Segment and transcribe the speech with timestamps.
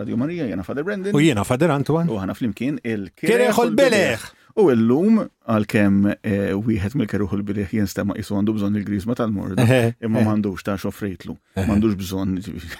[0.00, 1.14] Radio Maria, jena Fader Brendan.
[1.16, 2.08] U jena Fader Antoine.
[2.12, 4.28] U ħana flimkien il kereħol u beleħ
[4.60, 9.58] U l-lum għal-kem eh, wieħed mill-keruħu l-bilieħ jinstema jisu għandu bżon il-grizma tal mord
[10.06, 11.34] imma mandux ta' xofritlu,
[11.68, 12.34] mandux bżon.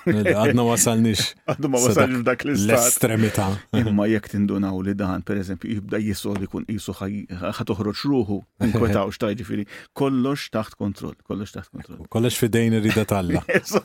[0.06, 1.33] Mela, għadna wasalnix.
[1.51, 3.48] Għadna ma wasalnix dak l estremita
[3.80, 8.37] Imma jek tindunaw li dan, per eżempju, jibda jisu li kun jisu ħatoħroċ ruħu,
[8.69, 9.64] nkwetaw xtaj ġifiri,
[9.97, 12.05] kollox taħt kontroll, kollox taħt kontroll.
[12.12, 13.41] Kollox fidejn irrida talla.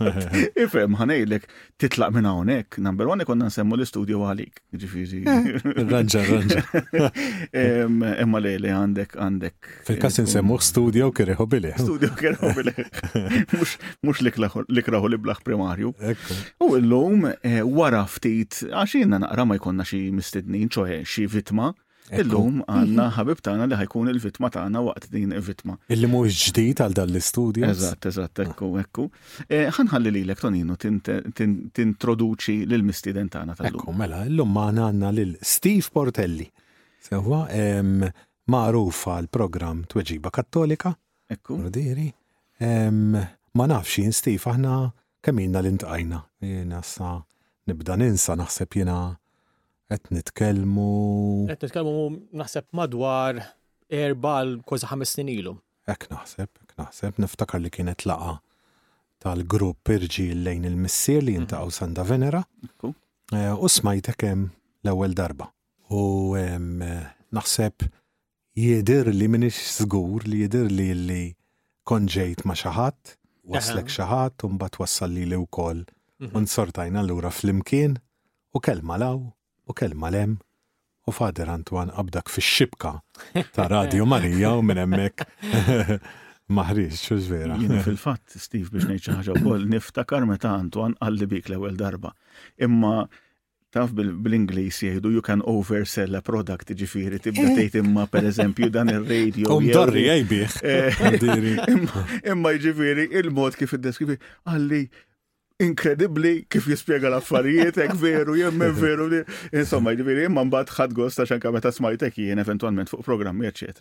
[0.65, 1.47] Ifem, ħanejlek,
[1.81, 5.23] titlaq minn hawnhekk, number one konna nsemmu l-istudju għalik, ġifiri.
[5.25, 5.49] Eh,
[5.89, 6.83] ranġa, ranġa.
[8.25, 9.69] Imma lejli għandek għandek.
[9.87, 11.71] Fil-kas insemmuħ studio kirħu bili.
[11.79, 12.73] Studio kirħu bili.
[14.05, 15.93] Mux li kraħu li blaħ primarju.
[16.67, 21.71] U l-lum eh, wara ftit, għaxina naqra ma jkonna xie mistednin, ċoħe xie vitma.
[22.13, 22.65] Illum mhm.
[22.69, 25.79] għanna ħabib tagħna li ħajkun il-vitma tagħna waqt din il-vitma.
[25.89, 27.63] Illi mhuwiex ġdid għal dan l-istudju.
[27.65, 29.07] Eżatt, eżatt, ekku, ekku.
[29.47, 33.81] Eh, ħanħalli lilek t tintroduċi l-mistiden tagħna tal-lum.
[33.81, 36.45] Ekku, mela, illum għandna għandna lil Steve Portelli.
[37.05, 37.43] Sewa,
[38.51, 40.93] ma'rufa l-programm Tweġiba Kattolika.
[41.31, 41.57] Ekku.
[41.65, 42.11] Rodiri.
[43.53, 44.75] Ma nafx jien aħna
[45.25, 46.19] kemmina l-intqajna.
[46.41, 47.17] Jena sa
[47.67, 48.97] nibda ninsa naħseb jiena
[49.89, 50.91] qed nitkellmu.
[51.49, 52.05] Qed nitkellmu
[52.41, 53.41] naħseb madwar
[53.89, 55.55] erbal koza ħames snin ilu.
[55.89, 58.37] Ek naħseb, ek naħseb, niftakar li kienet laqa
[59.25, 61.73] tal-grupp irġi lejn il-missir li jintaqaw mhm.
[61.73, 62.43] Santa Venera.
[63.33, 64.47] Eh, u smajtek hemm
[64.85, 65.49] l-ewwel darba.
[65.89, 67.89] U naħseb
[68.55, 71.23] jider li minix zgur li jider li li
[71.85, 73.17] konġejt ma xaħat,
[73.51, 75.83] waslek xaħat, un bat wassal li li u kol,
[76.23, 76.31] mhm.
[76.39, 77.99] un sortajna l-ura fl-imkien,
[78.55, 79.19] u kelma law,
[79.67, 80.37] u kelma lem,
[81.05, 82.95] u fader Antwan abdak fi xibka
[83.53, 85.21] ta' Radio Marija u minn emmek
[86.55, 87.59] maħriġ, xo vera.
[87.61, 92.15] Jina fil-fat, Steve, biex nejċa u u niftakar meta Antwan għalli bik l-ewel darba.
[92.57, 93.03] Imma
[93.75, 99.51] taf bil-Inglis jihdu you can oversell a product ġifiri tibda tejt imma pereżempju dan ir-radio.
[99.57, 100.61] Um darri jgħibih.
[100.75, 104.15] Eh, imma ġifiri il-mod kif id-deskrivi
[104.49, 104.79] għalli
[105.65, 109.05] inkredibli kif jispjega l-affarijiet, ek veru, jemme veru.
[109.53, 113.79] Insomma, ġifiri, imma bat ħad gost għaxan kameta smajtek jien eventualment fuq programmi, ecc.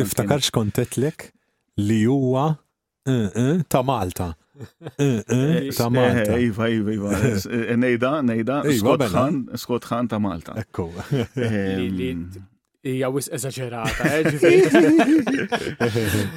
[0.00, 1.28] tiftakarx kontetlek
[1.82, 2.50] li huwa
[3.08, 4.32] eh, eh, ta' Malta.
[4.98, 6.38] Eh, eh, ta' eh, Malta.
[6.38, 7.18] Iva, iva, iva.
[7.82, 9.08] Nejda, nejda, iva,
[9.56, 10.54] Scott Khan, ta' Malta.
[10.60, 10.90] Ekku.
[11.34, 12.28] Ehm,
[12.84, 14.04] Ija wis eżagerata,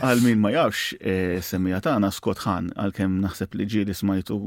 [0.04, 0.94] Għal min ma jafx
[1.44, 4.38] semmija tagħna Scott għal għalkemm naħseb li ġieli smajtu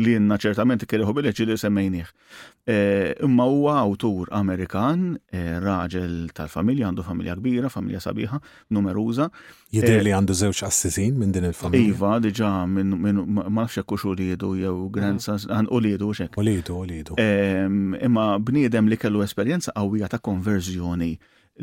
[0.00, 2.08] li jenna ċertament kereħu bil ġili semmejnieh.
[3.28, 5.10] Imma huwa awtur Amerikan,
[5.60, 8.40] raġel tal-familja, għandu familja kbira, familja sabiħa,
[8.72, 9.28] numeruża,
[9.70, 11.90] Jidir eh, li għandu zewċ assizin minn din il-familja.
[11.92, 16.34] Iva, diġa, minn ma nafx jekkux u lidu, jew grandsas, għan u lidu xek.
[16.34, 17.14] U lidu, u lidu.
[17.22, 21.12] Imma bniedem li kellu esperienza qawwija ta' konverżjoni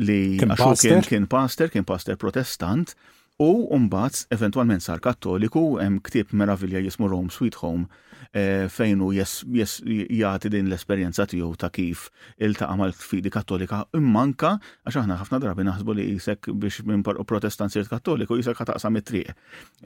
[0.08, 2.96] li kien pastor, kien pastor, kien pastor protestant,
[3.38, 7.84] U mbagħad eventwalment sar Kattoliku hemm ktieb meravilja jismu Rome Sweet Home
[8.34, 12.08] eh, fejn hu jagħti din l-esperjenza tiegħu ta' kif
[12.42, 17.86] iltaqa' mal-fidi Kattolika immanka għax aħna ħafna drabi naħsbu li jisek biex minn Protestant sirt
[17.92, 19.30] Kattoliku jisek ħataqsam it-triq.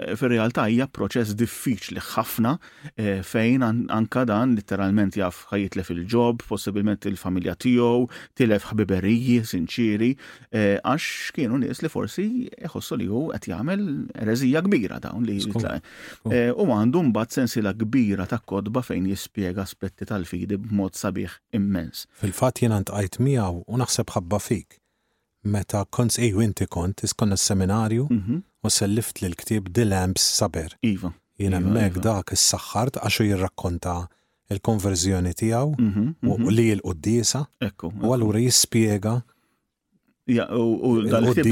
[0.00, 2.54] Eh, fir-realtà hija proċess diffiċli ħafna
[2.96, 8.08] eh, fejn anka dan litteralment jaf ħajitlef il-ġob, possibilment il-familja tiegħu,
[8.40, 10.10] tilef ħbiberiji sinċiri,
[10.56, 12.28] għax kienu nies li forsi
[12.64, 13.88] jħossu li hu qed jagħmel
[14.22, 20.06] ereżija kbira dawn li eh, U għandu mbagħad sensila kbira ta' kodba fejn jispjega aspetti
[20.08, 22.06] tal-fidi b'mod sabiħ immens.
[22.22, 24.78] Fil-fatt jiena ntqajt miegħu u naħseb ħabba fik.
[25.42, 28.40] Meta kont ejju inti kont iskonna seminarju mhm.
[28.64, 30.76] u sellift lil ktieb Dilamps Saber.
[30.86, 31.12] Iva.
[31.38, 32.08] Jiena iva, hemmhekk iva.
[32.10, 33.96] dak is-saħħart għaxu jirrakkonta
[34.52, 36.54] il-konverżjoni tiegħu mhm, u mhm.
[36.54, 37.44] li l-qudiesa
[37.88, 39.16] u allura jispjega
[40.30, 41.48] Ja U dal-ktib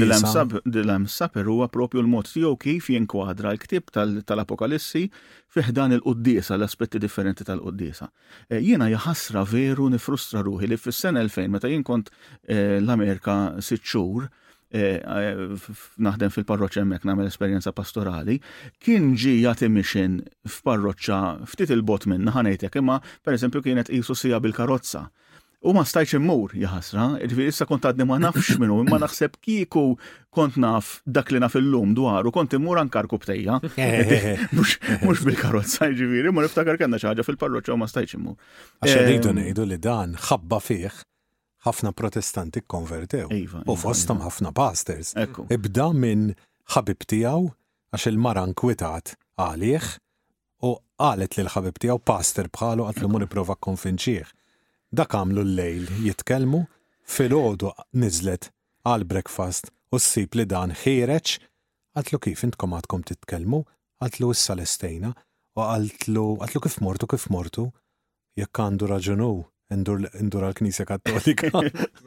[0.63, 1.07] dil-hemm
[1.51, 5.01] huwa propju l-mod tiegħu kif jinkwadra l-ktib tal-Apokalissi
[5.51, 8.07] fiħdan il-qudiesa, l-aspetti differenti tal-qudiesa.
[8.47, 12.13] E, jiena jaħasra veru nifrustra ruħi li fis-sena 2000 meta jien kont
[12.47, 14.29] e, l-Amerika sitt xhur
[14.71, 15.03] e,
[15.99, 18.37] naħdem fil-parroċċa hemmhekk nagħmel esperjenza pastorali,
[18.79, 19.67] kien ġi jagħti
[20.47, 25.09] f'parroċċa ftit il-bot minn ħanejtek imma pereżempju kienet qisu sija bil-karozza.
[25.61, 29.83] U ma stajċ immur, jaħasra, ġifiri issa kont għadni ma nafx minnu, ma naħseb kiku
[30.33, 33.59] kont naf dak li naf il-lum dwar u kont immur ankar btejja.
[35.05, 38.39] Mux bil-karozza ġifiri, ma niftakar kanna xaġa fil-parroċċa u ma stajċ immur.
[38.81, 40.89] Għaxa eh, rridu nejdu li dan ħabba fih
[41.67, 43.27] ħafna protestanti konvertew.
[43.29, 44.31] Iva, u iva, fostom iva.
[44.33, 45.13] ħafna pastors.
[45.13, 46.31] Ibda minn
[46.73, 47.45] ħabib tijaw
[47.93, 49.93] għax il-mara nkwitat għalih
[50.65, 50.73] u
[51.05, 54.37] għalet li l-ħabib tijaw pastor bħalu għatlu mu prova konfinċieħ
[54.91, 56.59] Dak kamlu l-lejl jitkellmu,
[57.13, 57.69] fil-ħodu
[58.01, 58.49] nizlet
[58.83, 61.37] għal breakfast u s-sib li dan ħireċ,
[61.95, 63.61] għatlu kif intkom għadkom titkellmu,
[64.03, 64.65] għatlu issa l
[65.51, 67.65] u għatlu, għatlu kif mortu kif mortu,
[68.39, 69.27] jekk għandu raġunu
[69.71, 71.47] Endur għal-Knisja Kattolika.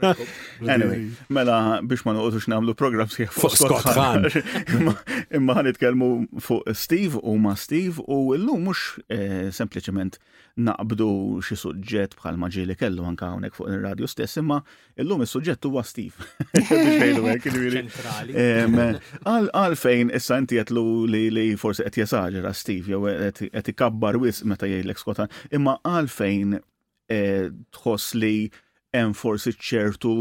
[0.72, 4.28] anyway, mela biex ma noqgħodux nagħmlu program sieħ fuq Scott Khan.
[5.38, 6.08] Imma ħanitkellmu
[6.44, 10.19] fuq Steve u ma Steve u llum mhux eh, sempliċement
[10.61, 11.08] naqbdu
[11.44, 14.58] xi suġġett bħal maġili kellu anka hawnhekk fuq ir-radju stess, imma
[15.02, 16.16] llum is-suġġett huwa Steve.
[19.34, 20.70] Għalfejn issa inti qed
[21.11, 23.00] li li forsi qed jesaġera Steve jew
[23.50, 25.19] qed ikabbar wisq meta jgħidlek Scott
[25.55, 26.49] Imma għalfejn
[27.14, 28.46] E, tħoss li
[28.94, 30.12] hemm forsi ċertu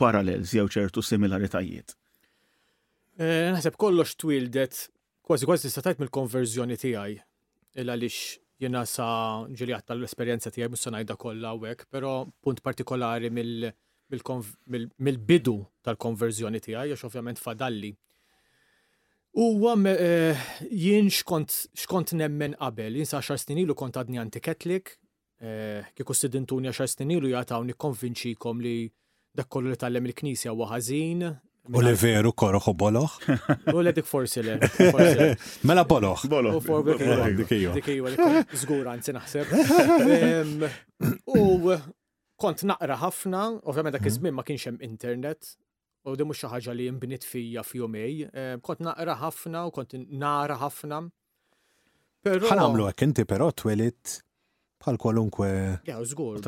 [0.00, 1.88] parallels jew ċertu similaritajiet.
[1.94, 1.96] E,
[3.54, 4.74] naħseb kollox twildet
[5.24, 7.14] kważi kważi istatajt mill-konverżjoni tiegħi
[7.80, 8.18] il għaliex
[8.64, 9.08] jena sa
[9.58, 12.10] ġili tal esperienza tijaj mussanajda kolla u għek, pero
[12.44, 15.54] punt partikolari mill-bidu
[15.84, 17.90] tal-konverzjoni tijaj, jax ovvjament fadalli.
[19.34, 19.38] U
[19.68, 19.92] għam e,
[20.70, 24.86] jien xkont nemmen qabel, jien sa xar snin ilu kont għadni antiketlik,
[25.42, 28.86] Eh, kieku sidintuni s-tinilu jgħatawni konvinċikom li
[29.34, 31.24] dak kollu li tal-lem il-knisja u ħażin.
[31.74, 33.16] U li veru korroħu boloħ?
[33.74, 34.54] U li dik forsi li.
[35.68, 36.26] Mela boloħ.
[36.30, 36.54] Boloħ.
[37.42, 38.14] Dikiju.
[38.62, 39.56] Zgur għanzi naħseb.
[41.40, 41.74] U
[42.44, 44.10] kont naqra ħafna, ovvjament dak mhm.
[44.12, 45.56] iż-żmien ma kienx hemm internet,
[46.06, 48.28] u di mhux xi ħaġa li jinbinit fija f'jumej,
[48.62, 51.02] kont naqra ħafna u kont nara ħafna.
[52.24, 54.20] Ħanamlu hekk inti però twelit
[54.80, 55.50] bħal kwalunkwe.
[55.88, 56.38] Ja, zgur.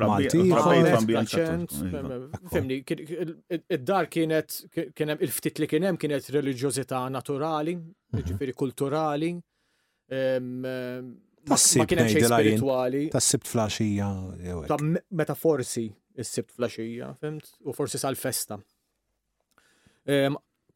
[2.52, 4.58] Femni, id-dar kienet,
[4.96, 8.24] kienem il-ftit li kienem kienet reliġjożità naturali, mhm.
[8.30, 9.32] ġifiri kulturali.
[10.10, 13.04] Ma kienem xej spirituali.
[13.14, 14.10] Tassibt flasġija.
[14.70, 15.88] Ta' meta forsi
[16.22, 17.50] s-sibt flasġija, fimt?
[17.64, 18.58] U forsi sal-festa.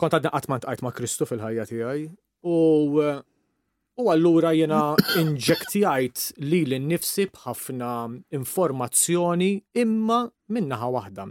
[0.00, 2.04] Kont għadna għatmant għajt ma' Kristu fil-ħajja tijaj.
[2.48, 2.58] U
[3.98, 7.88] U allura jena inġektijajt li l-nifsi bħafna
[8.38, 9.48] informazzjoni
[9.82, 10.20] imma
[10.54, 11.26] minnaħa wahda.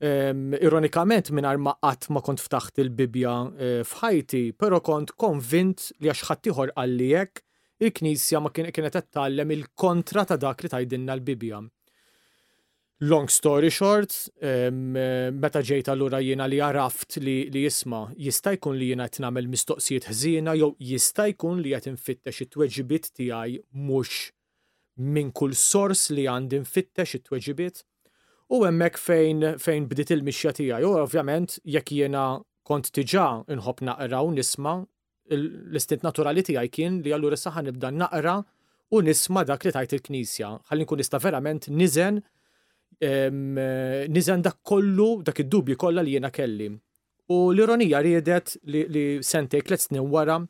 [0.00, 5.90] Um, ironikament minn ma qatt ma kont ftaħt il-bibja uh, eh, fħajti, pero kont konvint
[6.00, 7.42] li għax ħaddieħor għallijek
[7.84, 11.60] il-Knisja ma kienet qed tallem il-kontra ta' dak li tajdinna l-Bibja.
[13.02, 18.90] Long story short, meta ġejt allura jiena li għaraft li, li jisma jista' jkun li
[18.90, 23.54] jiena qed nagħmel mistoqsijiet ħżiena jew jista' jkun li qed infittex it-tweġibiet tiegħi
[23.86, 24.18] mhux
[25.16, 27.80] minn kull sors li għandi nfittex it-tweġibiet.
[28.52, 30.84] U hemmhekk fejn fejn bdiet il-mixja tiegħi.
[30.84, 32.24] U ovvjament jekk jiena
[32.68, 33.26] kont diġà
[33.56, 34.74] inħobb naqra u nisma'
[35.38, 38.36] l-istint naturali tiegħi kien li allura saħan nibda naqra
[38.92, 40.52] u nisma' dak li tajt il-Knisja.
[40.68, 42.20] Ħalli nkun nista' verament niżen
[44.08, 46.68] nizan dak kollu, dak id-dubju kollha li jiena kelli.
[47.30, 50.40] U l-ironija riedet li, li sentej tliet snin wara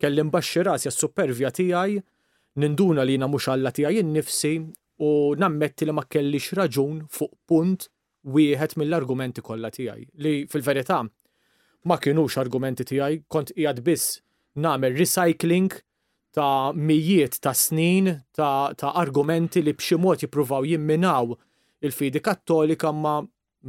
[0.00, 2.00] kellim baxxi rasja s-supervja tiegħi
[2.58, 4.50] ninduna li jena mhux għalla tijaj innifsi
[4.98, 7.86] u nammetti li ma kellix raġun fuq punt
[8.26, 10.98] wieħed mill-argumenti kollha tiegħi li fil-verità
[11.86, 14.18] ma kienux argumenti tiegħi kont qiegħed biss
[14.58, 15.70] nagħmel recycling
[16.34, 21.30] ta' mijiet ta' snin ta', ta argumenti li b'xi mod jippruvaw jimminaw
[21.84, 23.14] il-fidi kattolika ma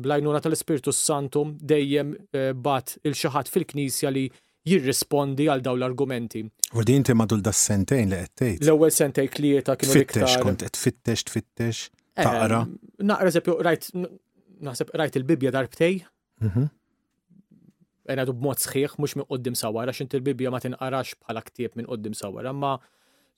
[0.03, 4.25] blajnuna tal spiritu Santu dejjem eh, bat il-xaħat fil-Knisja li
[4.65, 6.41] jirrispondi għal daw l-argumenti.
[6.73, 8.63] U din inti madul da sentejn li għettejt.
[8.65, 11.83] L-ewel sentejn klieta kienu Fittex, kont għed fittex, tfittex,
[12.17, 12.63] taqra.
[12.65, 13.91] Eh, naqra sepju, rajt,
[15.03, 15.99] rajt il-Bibja darbtej.
[16.49, 16.65] Mhm.
[18.13, 21.87] Ena du b'mod sħiħ, mux minn qoddim sawara, xint il-Bibja ma tinqarax bħala ktieb minn
[21.89, 22.75] qoddim sawara, ma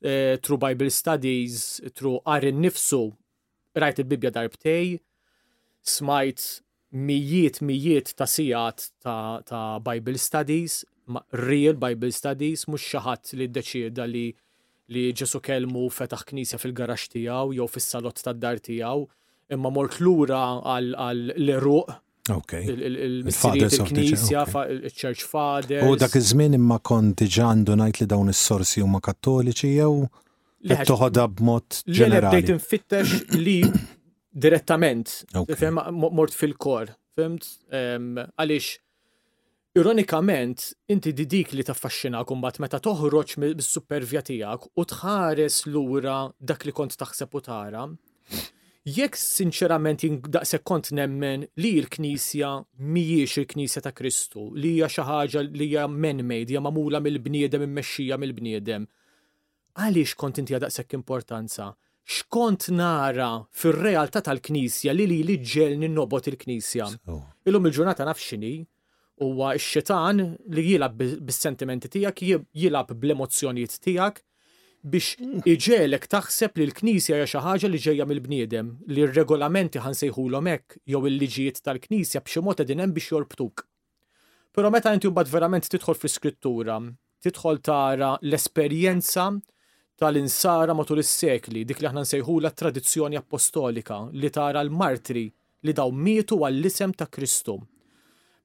[0.01, 3.05] eh, true Bible studies, true għarin nifsu
[3.81, 4.98] rajt il-Bibja darbtej,
[5.86, 6.46] smajt
[6.91, 10.84] mijiet mijiet ta' sijat ta', ta Bible Studies,
[11.31, 14.27] real Bible Studies, mux xaħat li d-deċida li
[14.96, 19.03] li ġesu kelmu fetaħ knisja fil-garax tijaw, jew fil ta' tad dar tijaw,
[19.51, 20.43] imma mort lura
[20.75, 21.96] għal l ruq
[22.27, 22.60] Okay.
[22.67, 24.41] Il-Fathers of knisja
[24.74, 25.86] Il-Church Fathers.
[25.88, 30.01] U dak iż-żmien imma konti ġandu ngħid li dawn is-sorsi huma kattoliċi jew
[30.66, 32.34] Li toħodha b'mod ġenerali.
[32.40, 33.58] Bdejt infittex li
[34.46, 35.12] direttament,
[35.92, 38.76] mort fil-kor, fimt, għaliex
[39.78, 46.66] Ironikament, inti didik li taffaxxina kumbat meta toħroġ mis supervja tiegħek u tħares lura dak
[46.66, 47.84] li kont taħseb u tara.
[48.90, 55.46] Jekk sinċerament daqshekk kont nemmen li l-Knisja mhijiex il-Knisja ta' Kristu, li hija xi ħaġa
[55.46, 58.90] li hija man-made, hija magħmula mill-bniedem immexxija mill-bniedem
[59.81, 61.69] għaliex kont inti għadaqsek importanza?
[62.07, 66.88] Xkont nara fil-realtà tal-Knisja li li li ġel nobot il-Knisja?
[67.48, 68.22] Illum il-ġurnata naf
[69.17, 70.19] u huwa x-xitan
[70.53, 72.19] li jilab bis-sentimenti tijak,
[72.53, 74.19] jilab bl emozjoniet tijak,
[74.86, 75.41] biex hmm.
[75.46, 81.01] iġelek taħseb li l-Knisja hija xi ħaġa li ġejja mill-bniedem, li r-regolamenti ħansejħulhom hekk jew
[81.10, 83.65] il-liġijiet tal-Knisja b'xi mota dinem hemm biex jorbtuk.
[84.53, 86.77] Però meta inti bad verament tidħol fi-skrittura,
[87.25, 89.31] tidħol tara l-esperjenza
[89.98, 95.24] tal-insara matul is-sekli dik li aħna nsejħula tradizzjoni apostolika li tara l-martri
[95.66, 97.56] li daw mietu għall-isem ta' Kristu.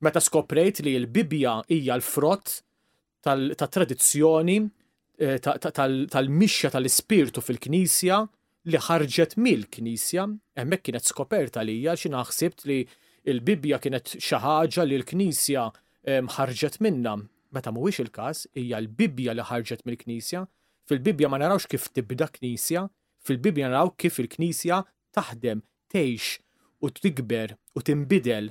[0.02, 2.54] Meta skoprejt li l-Bibja hija l-frott
[3.22, 4.62] ta' tradizzjoni
[5.20, 8.22] eh, tal-mixja tal-ispirtu fil-Knisja
[8.72, 10.24] li ħarġet mill-Knisja,
[10.56, 12.80] hemmhekk kienet skoperta li hija xi naħsibt li
[13.30, 17.18] l-Bibja kienet xi ħaġa li l-Knisja ehm, ħarġet minna.
[17.52, 20.46] Meta mhuwiex il-każ hija l-Bibja li ħarġet mill-Knisja,
[20.88, 22.84] Fil-Bibja ma narawx kif tibda knisja,
[23.26, 24.78] fil-Bibja naraw kif il-knisja
[25.16, 25.62] taħdem,
[25.92, 26.40] tgħix
[26.82, 28.50] u tikber u tinbidel.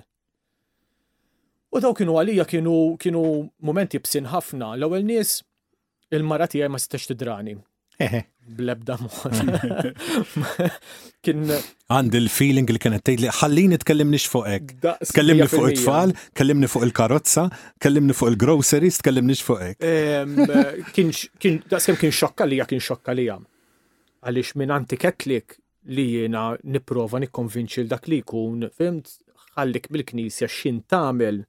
[1.75, 3.25] U daw kienu għalija kienu kienu
[3.69, 5.37] momenti bsin ħafna l-ewwel nies
[6.15, 7.57] il-mara tiegħi ma setax tidrani.
[8.51, 9.41] Blebda mod.
[11.25, 11.43] Kien.
[11.93, 14.73] Għandi l-feeling li kienet tgħidli ħallini tkellimni fuqek.
[15.11, 17.45] Tkellimni fuq it-tfal, tkellimni fuq il-karozza,
[17.79, 19.77] tkellimni fuq il-groceries, tkellimni fuqek.
[20.95, 23.37] Kien daqskemm kien xokka lija kien xokka lija.
[24.25, 25.59] Għaliex minn antiketlik
[25.93, 29.15] li jiena nipprova nikkonvinċi l dak li jkun, fimt,
[29.57, 31.41] ħallik mill-knisja xin tagħmel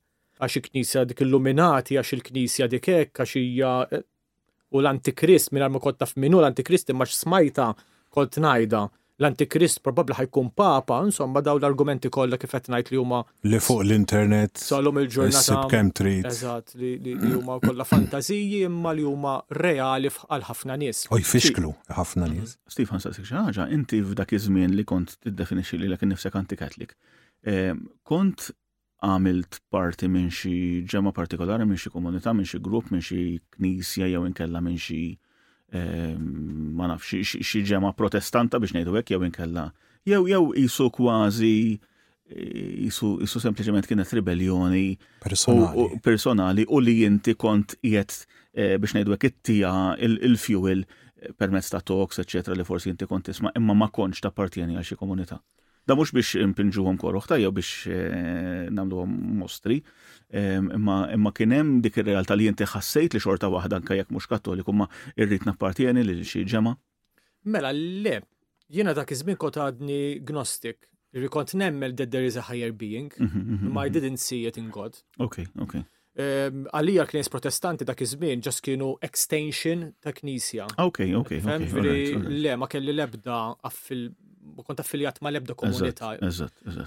[0.42, 3.75] għax il-knisja dik illuminati, għax il-knisja dik hekk, għax hija
[4.76, 7.68] u l-antikrist minn ma kont taf minnu l-antikrist imma smajta
[8.16, 8.86] kont najda
[9.22, 13.84] l-antikrist probabli ħajkun papa, insomma daw l-argumenti kollha kif qed ngħid li huma li fuq
[13.84, 14.56] l-internet.
[14.58, 15.60] Solhom il-ġurnata.
[15.98, 16.26] trid.
[16.30, 21.04] Eżatt, li huma kollha fantażiji imma li huma reali għal ħafna nies.
[21.12, 22.56] U jfixklu ħafna nies.
[22.56, 22.74] Mm.
[22.74, 26.96] Stefan saqsik xi ħaġa, inti f'dak iż-żmien li kont tiddefinixxi li lek innifsek antikatlik.
[27.46, 28.50] Eh, kont
[29.02, 30.52] għamilt parti minn xi
[30.87, 33.23] ġemma partikolari, minn xi komunità, minn xi grupp, minn xi
[33.56, 35.00] knisja jew inkella minn xi
[35.75, 39.66] ehm, ma nafx xi ġemma protestanta biex ngħidu hekk jew inkella.
[40.06, 41.52] Jew jew isu kważi
[42.32, 44.94] jisu, isu sempliciment kienet ribellioni
[46.06, 46.66] personali.
[46.71, 48.21] u li jinti kont jiet
[48.54, 53.26] eh, biex nejdu it-tija il-fuel il eh, permezz ta' talks, eccetera, li forsi jinti kont
[53.26, 55.42] tisma, imma ma konċ ta' partijani għal xi komunità.
[55.86, 59.80] Da mux biex impinġuhom korroħta jew biex eh, namluhom mostri,
[60.32, 64.86] imma kienem dik ir-realtà li jinti xassajt li xorta waħda anka jekk mhux kattoliku ma
[65.20, 66.76] irrit nappartieni lil xi ġema.
[67.50, 68.20] Mela le,
[68.72, 70.86] jiena dak iż-żmien għadni gnostik.
[71.18, 74.16] Li kont nemmel that there is a higher being, ma mhm, mhm, mhm, I didn't
[74.22, 75.02] see it in God.
[75.18, 75.42] ok.
[75.66, 80.66] okay għalija knis protestanti dak iż-żmien ġas kienu extension ta' knisja.
[80.84, 81.30] Ok, ok.
[82.20, 84.02] Le, ma kelli lebda għaffil
[84.61, 86.12] kont affiljat ma lebda komunità.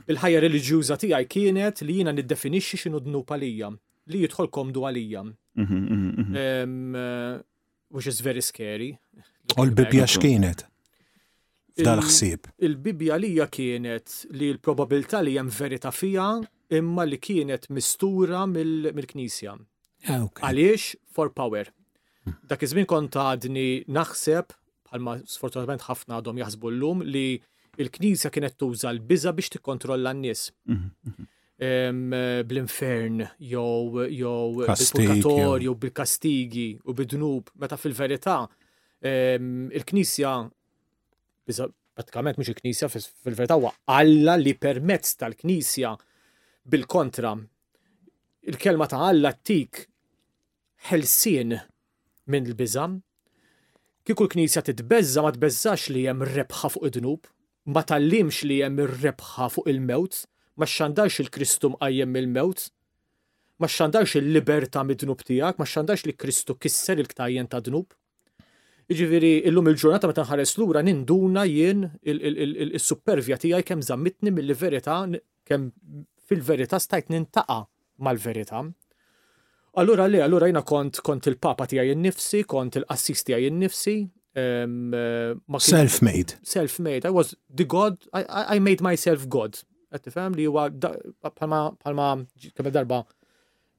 [0.05, 3.72] Il-ħajja reliġjuża tiegħi kienet li jiena niddefinixxi x'inhu dnub għalija,
[4.13, 5.24] li jidħol komdu għalija.
[5.31, 6.36] Mhm, mhm, mhm.
[6.36, 7.41] Eh,
[7.89, 8.91] which is very scary.
[9.57, 10.65] U l-bibja x'kienet?
[11.86, 12.51] Dal-ħsieb.
[12.65, 16.29] Il-bibja lija kienet li l-probabilità li hemm verità fija
[16.69, 19.57] imma li kienet mistura mill-Knisja.
[20.07, 21.65] Ah, Għaliex for power.
[22.48, 24.45] Dak iż-żmien kont għadni naħseb
[24.88, 27.41] bħalma sfortunatament ħafna għadhom jaħsbu llum li
[27.82, 30.50] il-Knisja kienet tuża l-biża biex tikkontrolla n-nies.
[30.72, 31.27] Mhm, mhm.
[32.44, 38.41] Bl-infern, jew bil-purgatorju, bil-kastigi u bid-dnub, meta fil-verità
[39.79, 40.34] il-Knisja
[41.96, 45.94] pratikament mhux il-Knisja fil-verità huwa Alla li permezz tal-Knisja
[46.67, 47.32] bil-kontra
[48.51, 49.79] il-kelma ta' Alla tik
[50.89, 51.55] ħelsien
[52.36, 53.00] minn l-biżam,
[54.05, 57.24] kiku l-knisja titbezza ma tbezzax li jem rebħa fuq id-dnub,
[57.65, 60.24] ma tallimx li hemm ir-rebħa fuq il-mewt,
[60.62, 62.67] ma xandax il-Kristu mqajjem mill-mewt,
[63.60, 67.88] ma xandax il-liberta mid-dnub tiegħek, ma xandax li Kristu kisser il-ktajjen ta' dnub.
[68.91, 75.00] Iġifieri illum il-ġurnata meta nħares lura ninduna jien il-supervja tijaj kemm żammitni mill verita
[75.50, 75.72] kemm
[76.29, 77.63] fil-verità stajt nintaqa'
[78.05, 78.62] mal-verità.
[79.81, 83.98] Allura le, allura jina kont kont il-papa tiegħi innifsi, kont il-qassis tiegħi nifsi
[84.35, 84.93] Um,
[85.49, 86.33] uh, self-made.
[86.43, 87.05] Self-made.
[87.05, 88.25] I was the God, I,
[88.55, 89.59] I made myself God.
[89.89, 93.05] the family, you palma kemm darba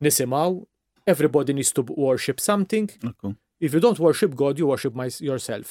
[0.00, 0.64] nisimaw,
[1.06, 2.88] everybody needs to worship something.
[3.04, 3.34] Ah, okay.
[3.60, 5.66] If you don't worship God, you worship my, yourself.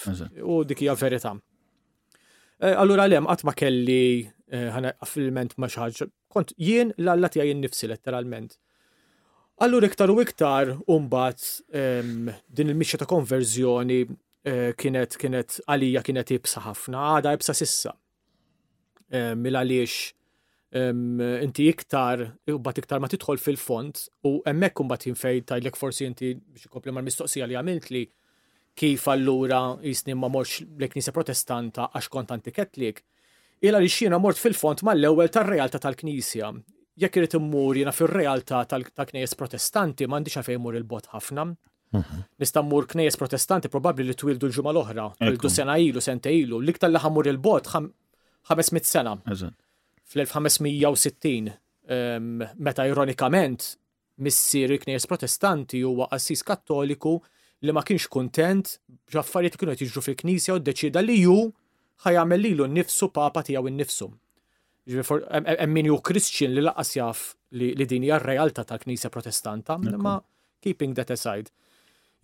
[0.50, 1.32] U dik hija verità.
[2.62, 7.90] Eh, allura lem għatma kelli eh, ħana affilment ma xi Kont jien l-alla tiegħi nnifsi
[7.90, 8.54] letteralment.
[9.66, 14.02] Allura iktar u iktar umbat din il mixċa ta' konverżjoni
[14.46, 17.96] Eh, kienet kienet għalija kienet ibsa ħafna, għada ibsa sissa.
[19.10, 20.12] Eh, Mila għaliex
[20.76, 22.22] inti iktar,
[22.60, 27.06] bat iktar ma titħol fil-font u emmek kumbat jinfej tajlek forsi inti biex kopli mar
[27.06, 28.02] mistoqsija li għamilt li
[28.76, 33.00] kif allura jisni ma morx l-Knisja Protestanta għax kont antiketlik.
[33.64, 36.52] Ila li xina mort fil-font ma l-ewel tal-realta tal-Knisja.
[37.02, 41.54] Jekk irrit immur jina fil-realta tal-Knisja Protestanti m'għandix għalfejn għafej il-bot ħafna
[42.00, 42.24] Mhm.
[42.42, 46.60] Nista' mmur knejjes protestanti probabbli li twildu l ġumma l-oħra, twildu sena ilu, sente ilu,
[46.64, 49.16] l-iktar li ħammur il-bot 500 sena.
[50.10, 51.54] Fl-1560
[52.66, 53.72] meta ironikament
[54.26, 57.16] missieri knejes protestanti huwa qassis kattoliku
[57.66, 58.76] li ma kienx kontent
[59.14, 61.38] b'affarijiet kienu jtiġu fil-Knisja u ddeċida li ju
[62.06, 64.10] ħajamel lilu nnifsu papa tiegħu innifsu.
[64.92, 65.18] nifsu
[65.74, 70.20] min ju Christian li laqas jaf li din hija r-realtà tal-Knisja Protestanta, ma
[70.62, 71.50] keeping that aside.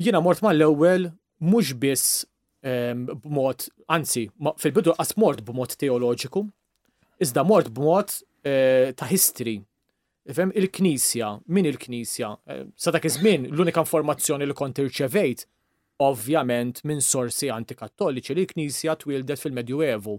[0.03, 1.03] Jiena mort mal-ewwel
[1.51, 2.03] mhux biss
[2.65, 4.23] b'mod, anzi,
[4.61, 6.41] fil-bidu għas mort b'mod teoloġiku,
[7.25, 8.13] iżda mort b'mod
[8.47, 9.59] eh, ta' history.
[10.37, 12.31] Fem il-Knisja, min il-Knisja?
[12.49, 15.45] Eh, sa dak iż-żmien l-unika informazzjoni li kont irċevejt
[16.07, 20.17] ovvjament minn sorsi antikattoliċi li l-Knisja twildet fil-Medjuevu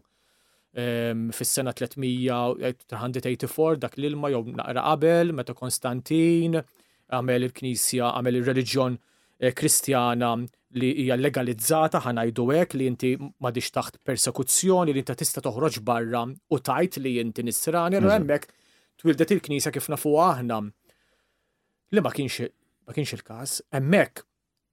[1.37, 6.57] fis-sena 384 eh, dak l-ilma jew naqra qabel meta Konstantin
[7.13, 9.03] għamel il-Knisja għamel ir-reliġjon il
[9.43, 10.37] Eh, kristjana
[10.79, 16.21] li hija legalizzata ħanajdu hekk li inti m'għadix taħt persekuzzjoni li inti tista' toħroġ barra
[16.31, 18.13] u tajt li inti nisrani, u mhm.
[18.15, 18.55] hemmhekk
[19.03, 20.61] twildet il-Knisja kif nafu aħna.
[21.93, 22.47] Li ma kienx
[22.87, 24.23] ma kienx il-każ, hemmhekk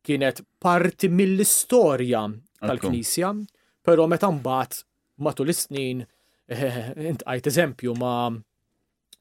[0.05, 2.21] kienet parti mill-istorja
[2.61, 3.33] tal-Knisja,
[3.85, 4.83] però meta mbagħad
[5.25, 6.79] matul is-snin eh,
[7.15, 8.37] intqajt eżempju ma'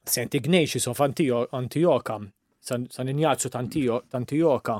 [0.08, 2.20] Saint Ignatius of Antioka,
[2.64, 4.76] San Ignazio t'Antioka,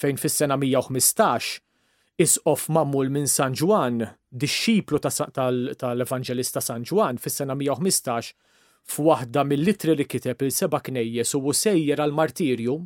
[0.00, 1.60] fejn fis-sena 115
[2.20, 4.00] isqof mammul minn San Juan,
[4.42, 8.32] disċiplu tal-Evangelista San Juan fis-sena 115
[8.90, 12.76] f'waħda mill-litri li kiteb il-seba knejjes u sejjer għal martirju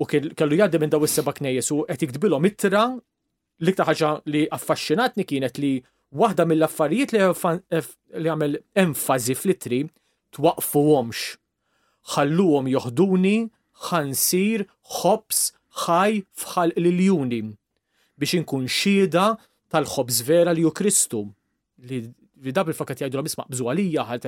[0.00, 5.26] u kellu jgħaddi minn daw is-seba knejjes u qed jikdbilhom ittra l-iktar ħaġa li affaxxinatni
[5.28, 5.74] kienet li
[6.22, 9.82] waħda mill-affarijiet li għamel enfazi fl-ittri
[10.36, 11.36] twaqfuhomx.
[12.14, 13.36] Ħalluhom joħduni,
[13.90, 14.64] ħansir,
[15.00, 15.40] ħobs,
[15.86, 17.40] ħaj fħal l-iljuni
[18.20, 19.26] biex inkun xieda
[19.70, 21.22] tal-ħobż vera li ju Kristu.
[21.88, 24.24] Li dab il-fakat jgħidu la misma bżu għalija ħal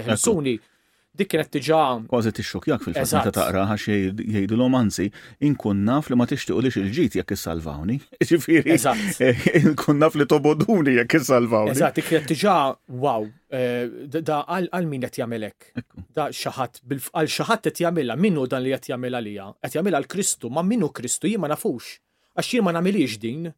[1.19, 1.81] dik kienet tiġa.
[2.11, 3.85] Kważi tixxokjak fil fazzata taqra għax
[4.23, 5.09] jgħidu l-omanzi,
[5.47, 7.99] inkun naf li ma tixtiqu lix il-ġit jekk jissalvawni.
[8.31, 8.77] Ġifiri,
[9.63, 11.75] inkun naf li toboduni jekk jissalvawni.
[11.77, 12.57] Eżatt, dik kienet tiġa
[13.05, 15.73] wow, eh, da għal min qed jamelek.
[16.17, 19.51] Da xaħat, għal xaħat qed jagħmilha, minnu dan li qed jagħmilha lija?
[19.67, 21.97] Qed jamela l-Kristu, ma minnu Kristu jien ma nafux.
[22.39, 23.51] Għax jien ma nagħmilix din.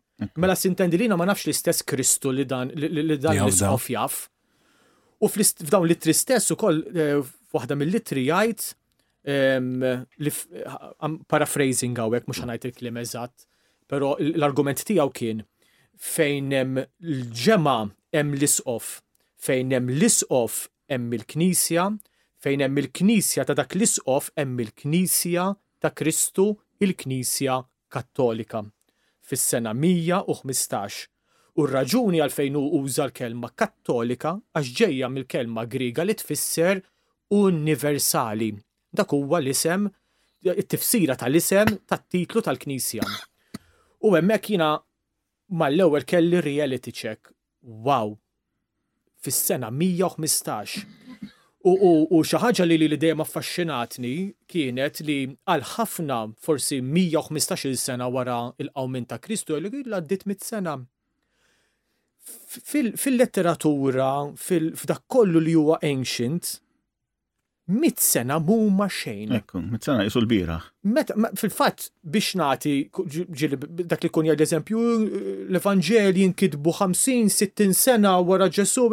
[0.43, 3.45] Mela sintendi lina ma nafx l-istess Kristu li dan li dan
[5.23, 7.19] U f'dawn litri stess ukoll eh,
[7.55, 8.71] waħda mill-litri jgħid
[9.31, 13.47] ehm, paraphrasing hawnhekk mhux għanajt il-kliem eżatt,
[13.87, 15.45] pero l-argument tiegħu kien
[15.95, 17.77] fejn hemm l ġemma
[18.17, 18.89] hemm l-isqof,
[19.39, 21.87] fejn hemm l-isqof hemm il-Knisja,
[22.45, 25.47] fejn hemm il-Knisja ta' dak l-isqof hemm il-Knisja
[25.83, 26.51] ta' Kristu
[26.83, 27.61] il-Knisja
[27.95, 28.65] Kattolika
[29.25, 31.07] fis-sena 115
[31.55, 36.81] U r-raġuni għalfejn uża l-kelma kattolika għax ġejja mill-kelma griga li tfisser
[37.35, 38.49] universali.
[38.91, 39.87] Dak huwa l-isem,
[40.51, 43.07] it-tifsira tal-isem tat-titlu tal-Knisja.
[44.03, 44.71] U hemmhekk jiena
[45.61, 47.31] mal-ewwel kelli reality check.
[47.63, 48.17] Wow!
[49.23, 50.83] Fis-sena 115.
[51.71, 54.15] U, xi ħaġa li li dejjem affaxxinatni
[54.53, 60.75] kienet li għal ħafna forsi 115 sena wara il-qawmin ta' Kristu li għaddit mit sena
[62.25, 66.59] fil-letteratura, f'dak kollu li huwa ancient,
[67.73, 69.33] mit sena ma xejn.
[69.39, 70.59] Ekku, mit sena jisul bira.
[71.37, 74.85] Fil-fat biex nati, dak li kun jgħal eżempju,
[75.51, 78.87] l-Evangeli jinkidbu 50-60 sena wara ġesu.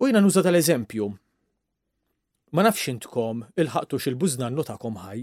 [0.00, 1.10] U jina nuża tal-eżempju.
[2.54, 5.22] Ma nafx intkom il-ħaqtux il buznannu ta'kom ħaj.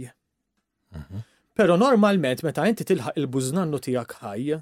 [1.02, 1.22] Mhm.
[1.56, 4.62] Pero normalment meta inti tilħaq il buznannu tijak ħaj,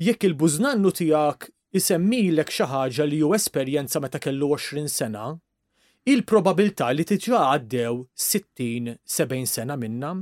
[0.00, 5.24] jekk il buznannu tiegħek isemmilek xi ħaġa li ju esperjenza meta kellu 20 sena,
[6.08, 10.14] il-probabilità li tiġa għaddew 60-70 sena minna.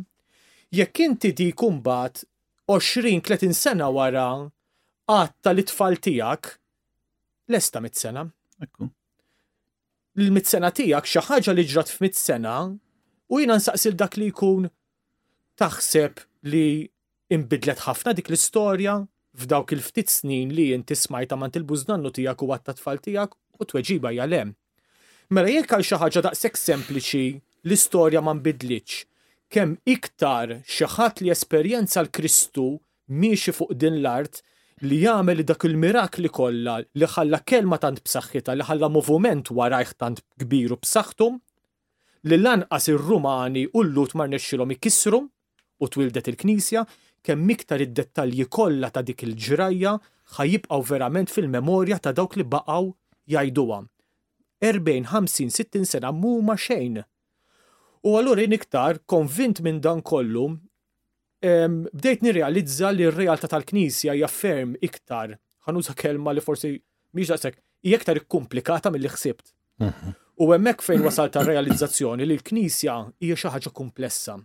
[0.74, 2.24] Jekk inti di kumbat
[2.68, 4.26] 20-30 sena wara
[5.08, 6.50] għatta li tfal tijak,
[7.54, 8.26] lesta mit sena.
[8.60, 8.88] Ekku.
[10.18, 12.56] Il-mit sena tijak xaħġa li ġrat f-mit sena
[13.30, 14.66] u jina nsaqsil dak li jkun
[15.60, 16.18] taħseb
[16.50, 16.66] li
[17.30, 18.96] imbidlet ħafna dik l-istorja
[19.42, 24.10] f'dawk il-ftit snin li jinti smajta man til-buznannu tijak u għatta tfal tijak u tweġiba
[24.16, 24.50] jgħalem.
[25.34, 27.24] Mela jekk għal xaħġa daqsek sempliċi
[27.68, 28.98] l-istorja man bidliċ,
[29.52, 32.68] kem iktar xaħat li esperienza l-Kristu
[33.20, 34.42] miexi fuq din l-art
[34.86, 40.22] li jagħmel dak il-mirakli kollha li ħalla kelma tant b'saħħitha li ħalla movement warajħ tant
[40.42, 41.38] kbiru b'saħħtum
[42.28, 45.22] li lanqas ir-Rumani u l-Lut mar ikissru
[45.78, 46.84] u twildet il-Knisja
[47.26, 49.94] kemm iktar id-dettalji kollha ta' dik il-ġrajja
[50.36, 52.88] ħajibqgħu verament fil-memorja ta' dawk li baqgħu
[53.32, 53.80] jgħiduha.
[54.62, 57.02] 40, 50, 60 sena mhuma xejn.
[58.06, 60.48] U allura iktar konvint minn dan kollu
[61.40, 66.72] bdejt nirrealizza li r-realtà tal-Knisja hija ferm iktar ħanuża kelma li forsi
[67.14, 69.54] miex daqshekk hija iktar ikkumplikata mill-li ħsibt.
[69.82, 70.14] Mhm.
[70.38, 74.38] U hemmhekk fejn wasalt tal realizzazzjoni li l-Knisja hija xi ħaġa komplessa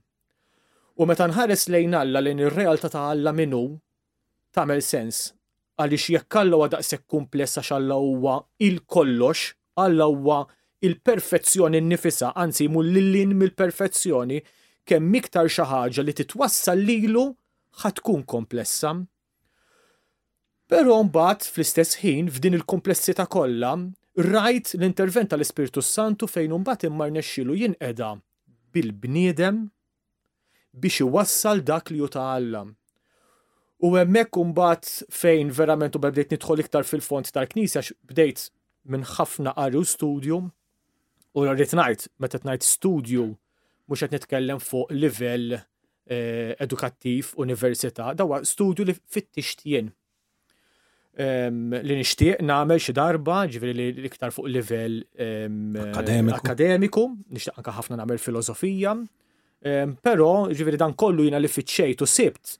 [1.01, 3.61] U meta nħares lejn Alla lejn ir-realtà ta' Alla minnu
[4.53, 5.23] tagħmel sens
[5.81, 9.47] għaliex jekk Alla huwa daqshekk komplessa Alla huwa il-kollox,
[9.81, 10.43] Alla huwa
[10.85, 14.39] il-perfezzjoni nnifisa, anzi lillin mill-perfezzjoni,
[14.85, 17.23] kemm iktar xi ħaġa li titwassal lilu
[17.81, 18.91] ħatkun komplessa.
[20.67, 23.71] Però mbagħad fl-istess ħin f'din il-komplessità kollha
[24.27, 28.11] rajt l-intervent tal-Ispirtu Santu fejn mbagħad immarnexxilu jinqeda
[28.73, 29.65] bil-bniedem
[30.73, 32.73] biex iwassal dak li jutaallam.
[33.83, 38.47] U hemmhekk imbagħad fejn verament u bdejt nidħol iktar fil-font tal-Knisja bdejt
[38.89, 44.93] minn ħafna qari u studju u rrid ngħid meta ngħid studju mhux qed nitkellem fuq
[44.95, 45.57] livell
[46.07, 49.91] eh, edukattiv, università, dawa studju li fittix jien.
[51.13, 54.95] Li nixtieq nagħmel xi darba, ġifieri li iktar fuq livell
[56.39, 58.95] akademiku, nixtieq anke ħafna nagħmel filosofija.
[59.63, 62.57] Ehm, Pero, ġiviri dan kollu jina li fitxejt u sibt,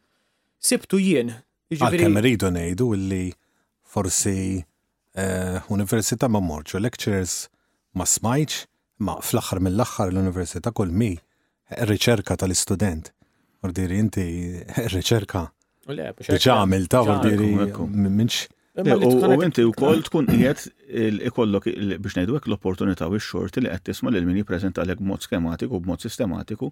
[0.64, 1.34] sibtu jien.
[1.68, 3.24] Għal-kem ah, jiġifieri- rridu nejdu li
[3.94, 4.64] forsi
[5.16, 7.50] eh, università ma morġu lectures
[7.94, 8.64] ma smajċ,
[9.06, 11.12] ma fl-axar mill-axar l-università kol mi
[11.92, 13.12] riċerka tal-istudent.
[13.64, 14.24] Ordiri inti
[14.88, 15.50] riċerka.
[15.86, 17.52] Diċa għamil ta' ordiri
[18.20, 18.40] minċ.
[18.82, 20.64] U inti u koll tkun jiet
[21.30, 21.68] ikollok
[22.02, 26.72] biex nejdu l-opportunità u x-xorti li għed tisma l-min jiprezenta l mod skematiku, b-mod sistematiku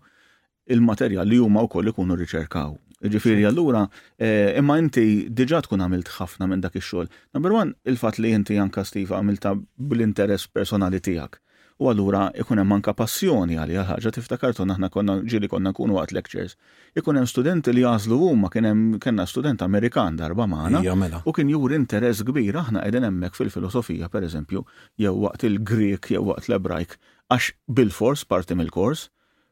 [0.73, 2.73] il-materjal li huma wkoll ikunu riċerkaw.
[3.11, 3.87] Ġifieri allura
[4.21, 5.03] eh, imma inti
[5.37, 7.07] diġà tkun għamilt ħafna minn dak ix-xogħol.
[7.35, 11.39] Number one, il-fatt li inti anka Stiva għamilta bl-interess personali tiegħek.
[11.81, 16.13] U allura ikun hemm anka passjoni għalija ħaġa tiftakartu aħna konna ġili konna nkunu waqt
[16.13, 16.53] lectures.
[16.99, 21.23] Ikun hemm studenti li jażlu huma kien hemm kellna student Amerikan darba magħna mela.
[21.25, 24.61] u kien jur interess kbir aħna qegħdin hemmhekk fil-filosofija pereżempju
[25.01, 26.93] jew waqt il grik jew waqt l-Ebrajk
[27.33, 29.07] għax bil-fors parti mill-kors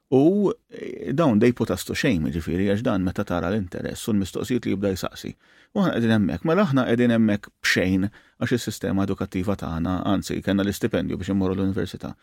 [0.10, 4.74] U e, dawn dej potastu xejn, ġifiri, għax dan meta tara l-interess u l-mistoqsijiet li
[4.74, 5.36] jibda jisaqsi.
[5.78, 8.08] U għana edin emmek, ma laħna edin emmek bxejn
[8.42, 12.16] għax il-sistema edukattiva tagħna, anzi, kena l-istipendju biex immorru l-università.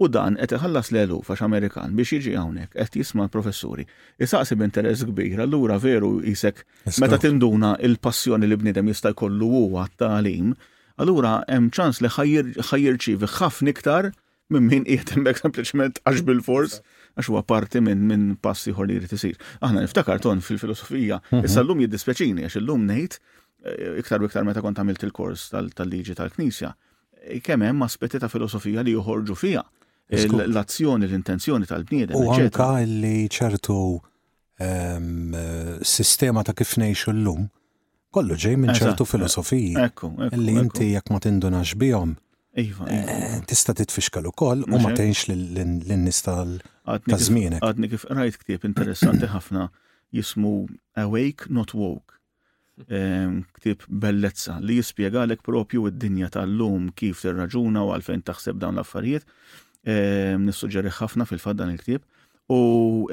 [0.00, 3.88] U dan qed iħallas l għax Amerikan biex jiġi hawnhekk qed jisma' professuri.
[4.22, 6.62] Isaqsi b'interess kbir, allura veru isek
[7.02, 10.54] meta tinduna il-passjoni li bniedem jista' jkollu huwa għat-tagħlim,
[11.02, 12.12] allura hemm ċans li
[12.70, 14.12] ħajjirċivi ħafna iktar
[14.52, 16.80] minn min qiegħed hemmhekk sempliċement għax bil-fors
[17.18, 19.36] għax huwa parti minn min passi ħor li jrid isir.
[19.60, 21.44] Aħna niftakar ton fil-filosofija, mhm.
[21.48, 26.16] issa llum jiddispjaċini għax illum ngħid eh, iktar u iktar meta kont għamilt il-kors tal-liġi
[26.18, 26.70] tal-Knisja.
[27.26, 29.64] Eh, kemm hemm aspetti ta' filosofija li joħorġu fija
[30.12, 32.16] l-azzjoni, l-intenzjoni tal-bniedem.
[32.18, 33.76] U anka li ċertu
[34.60, 37.48] ehm, sistema ta' kif ngħixu llum
[38.12, 39.72] kollu ġej minn ċertu filosofiji.
[40.36, 42.12] Li inti jekk ma tindunax bihom
[42.56, 43.46] Iva, eh, iva, iva.
[43.46, 45.22] Tista titfixkal ukoll u ma tgħinx
[45.88, 47.62] lin-nies tal-żmienek.
[47.64, 49.70] Għadni kif rajt ktieb interessanti ħafna
[50.12, 50.66] jismu
[51.00, 52.18] Awake Not Woke.
[52.84, 59.24] Ktieb bellezza li jispjegalek propju id-dinja tal-lum kif tirraġuna u għalfejn taħseb dawn l-affarijiet.
[60.44, 62.04] Nissuġġeri ħafna fil fadda dan il-ktieb
[62.54, 62.56] U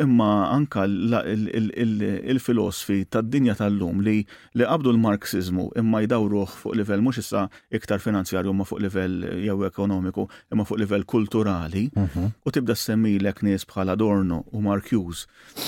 [0.02, 4.18] imma anka il-filosofi tad-dinja tal-lum li
[4.58, 7.42] li qabdu l-Marxizmu imma jdawruh fuq livell mhux issa
[7.80, 10.24] iktar finanzjarju imma fuq livell jew ekonomiku
[10.54, 12.24] imma fuq livell kulturali mhm.
[12.46, 15.22] u tibda semmilek nies bħala Adorno u Marcuse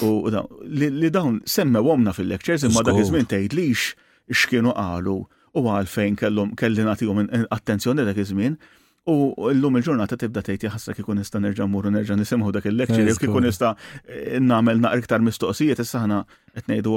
[0.07, 0.09] u
[0.81, 3.81] li dawn semmewhomna fil-lectures imma dak iż-żmien tgħidlix
[4.41, 5.23] x'kienu qalu u
[5.77, 7.17] għalfejn kellhom kelli nagħtihom
[7.59, 8.53] attenzjoni dak iż-żmien
[9.09, 13.05] U l-lum il-ġurnata tibda tgħid ħassa kikun nista' nerġa' mmur u nerġa' nisimħu dak il-lecture
[13.07, 13.71] jew kikun nista'
[14.45, 16.19] namel naqra iktar mistoqsijiet issa ħana
[16.53, 16.93] qed ngħidu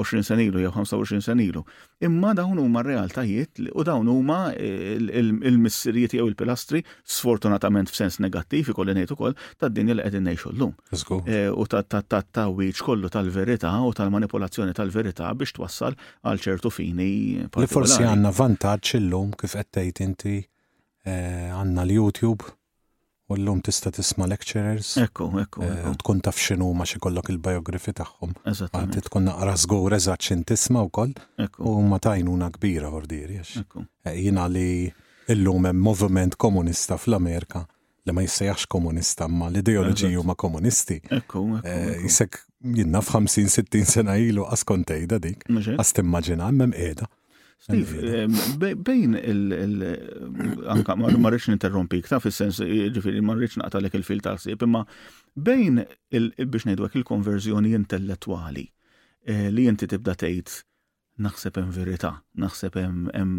[0.60, 1.62] jew 25 sen ilu.
[2.04, 6.82] Imma dawn huma r-realtajiet u dawn huma il-missirijiet jew il-pilastri
[7.16, 10.76] sfortunatament f'sens negattiv ikolli ngħid ukoll tad-dinja li qegħdin ngħixu llum.
[11.24, 17.44] Eh, u tat-tawwiġ kollu tal-verità u tal-manipolazzjoni tal-verità biex twassal għal ċertu fini.
[17.48, 20.36] Li forsi għandna vantaġġ illum kif qed tgħid inti
[21.06, 22.44] Eh, għanna l-YouTube,
[23.28, 24.94] u l-lum tista tisma lecturers.
[25.02, 25.60] Ekku, ekku.
[25.64, 28.32] Eh, tkun taf xinu ma xikollok il-biografi taħħum.
[28.48, 29.02] Eżatt.
[29.10, 31.12] Tkun naqra zgur eżatt xin tisma u koll.
[31.60, 33.42] U ma tajnuna kbira ordiri.
[33.44, 33.84] Ekku.
[34.06, 34.88] Eh, jina li
[35.28, 37.66] l-lum movement komunista fl-Amerika
[38.04, 41.02] li ma jissejjax komunista ma l-ideologiju ma komunisti.
[41.10, 42.04] Ekku, ekku.
[42.06, 42.40] Jisek
[42.80, 45.44] jinnna f-50-60 sena ilu għaskontejda dik.
[45.52, 47.08] Għastimmaġina, timmaġina għemmem edha.
[47.66, 49.84] Steve, eh, eh, eh, bejn il-
[50.74, 52.56] anka marriċ rridx ninterrompi iktar fis-sens
[52.94, 54.82] ġifiri ma rridx naqtalek il-fil sib, imma
[55.48, 55.74] bejn
[56.10, 58.66] biex ngħidwek il-konverżjoni intellettwali
[59.56, 60.48] li inti tibda tgħid
[61.24, 62.10] naħseb hemm verità,
[62.44, 62.72] naħseb
[63.18, 63.34] hemm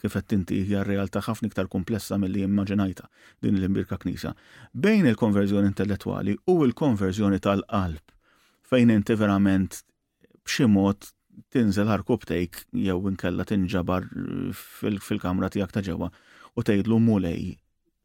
[0.00, 3.04] kif qed inti hija realtà ħafna iktar komplessa milli immaġinajta
[3.42, 4.30] din l-imbirka knisa.
[4.84, 8.02] Bejn il-konverżjoni intellettwali u l-konverżjoni tal-qalb
[8.70, 9.84] fejn inti verament
[10.44, 11.13] b'xi mod
[11.52, 16.10] tinżel ħarkub tejk jew inkella tinġabar eh, fil-kamra tiegħek ta' ġewwa
[16.58, 17.56] u tgħidlu mulej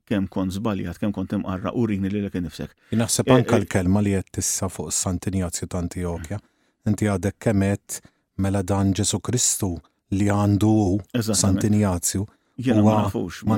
[0.10, 2.72] kem kont zbaljat, kem kont imqarra u rini li l-ekin nifsek.
[2.98, 6.40] Naħseb eh, anka eh, l-kelma li jettissa tissa fuq Santinjazju ta' Antiochja,
[6.90, 8.00] inti għadek kemet
[8.42, 9.76] mela dan Ġesu Kristu
[10.18, 10.74] li għandu
[11.22, 12.26] Santinjazju
[12.60, 13.44] Jena ma nafux.
[13.48, 13.56] Ma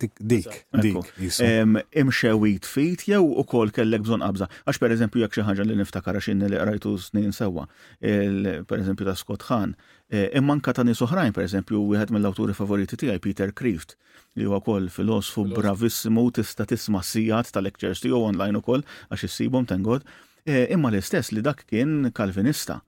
[0.00, 0.52] dik, dik,
[0.84, 2.64] dik.
[2.64, 4.48] fit jew u kol kellek bżon qabza.
[4.64, 7.66] Għax per eżempju jek xaħġa li niftakar għax li rajtu snin sewa,
[8.00, 9.74] per eżempju ta' Scott Khan.
[10.10, 13.98] Eh, Imman ta' nis oħrajn, per eżempju, wieħed mill-awturi favoriti tiegħi Peter Kreeft,
[14.40, 18.80] li huwa kol filosofu bravissimu tista' tisma' sijat ta' lectures tiegħu online kol,
[19.12, 20.08] għax issibhom tengod.
[20.48, 22.80] Eh, imma l-istess li dak kien Kalvinista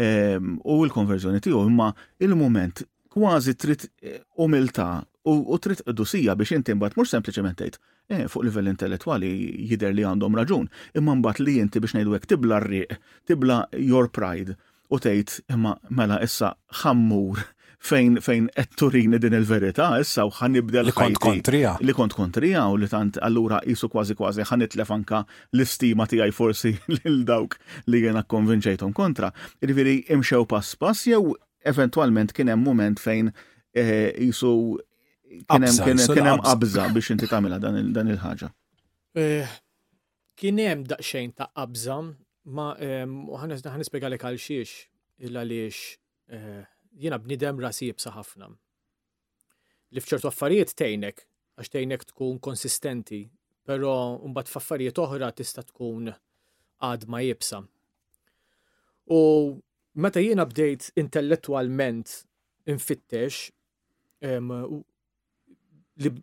[0.00, 1.90] u l-konverżjoni tiegħu imma
[2.24, 7.78] il-moment kważi trid eh, umilta u trid qdusija biex inti mbagħad mhux sempliċement tgħid
[8.10, 9.30] eh, fuq livell intellettwali
[9.70, 10.68] jidher li għandhom raġun,
[10.98, 12.96] imma mbagħad li inti biex ngħidu hekk tibla rriq,
[13.28, 13.58] tibla
[13.90, 14.56] your pride
[14.90, 17.42] u tgħid imma mela issa ħammur
[17.80, 21.74] fejn fejn qed turini din il-verità issa u ħanibda li kont kontrija.
[21.80, 25.22] Li kont kontrija u li tant allura qisu kważi kważi ħanitlef anka
[25.56, 27.56] l-istima tiegħi forsi lil dawk
[27.88, 29.32] li jiena konvinċejthom kontra.
[29.60, 31.22] Irviri jiġifieri imxew pass pass jew
[31.66, 33.30] eventualment kien hemm moment fejn
[33.72, 34.52] eh, jisu
[35.48, 38.50] kien hemm qabża biex inti tagħmilha dan il-ħaġa.
[39.20, 39.48] Eh,
[40.38, 41.98] kien hemm daqsxejn ta' qabża,
[42.56, 44.74] ma ħanispjegalek għal xiex
[45.26, 45.80] il għaliex
[46.34, 46.62] eh,
[47.00, 48.48] jiena bnidem rasib sa ħafna.
[49.90, 51.24] Li fċertu affarijiet tejnek,
[51.58, 53.24] għax tejnek tkun konsistenti,
[53.66, 53.92] pero
[54.22, 56.08] mbagħad f'affarijiet oħra tista' tkun
[56.86, 57.60] għadma jibsa.
[59.10, 59.18] U
[59.98, 62.12] meta jiena bdejt intellettualment
[62.70, 63.48] infittex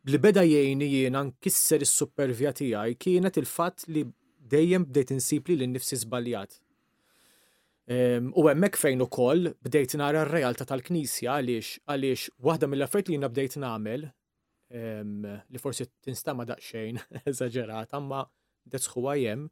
[0.07, 4.05] li beda jgħini jiena nkisser is-supervja tiegħi kienet il-fatt li
[4.47, 6.59] dejjem bdejt insib li l-nifsi żbaljat.
[8.33, 13.57] U hemmhekk fejn ukoll bdejt nara r-realtà tal-Knisja għaliex għaliex waħda mill-affarijiet li jiena bdejt
[13.63, 14.07] nagħmel
[15.53, 16.99] li forsi tinstama daqsxejn
[17.29, 18.23] eżaġerata, ma
[18.67, 19.47] that's who I am,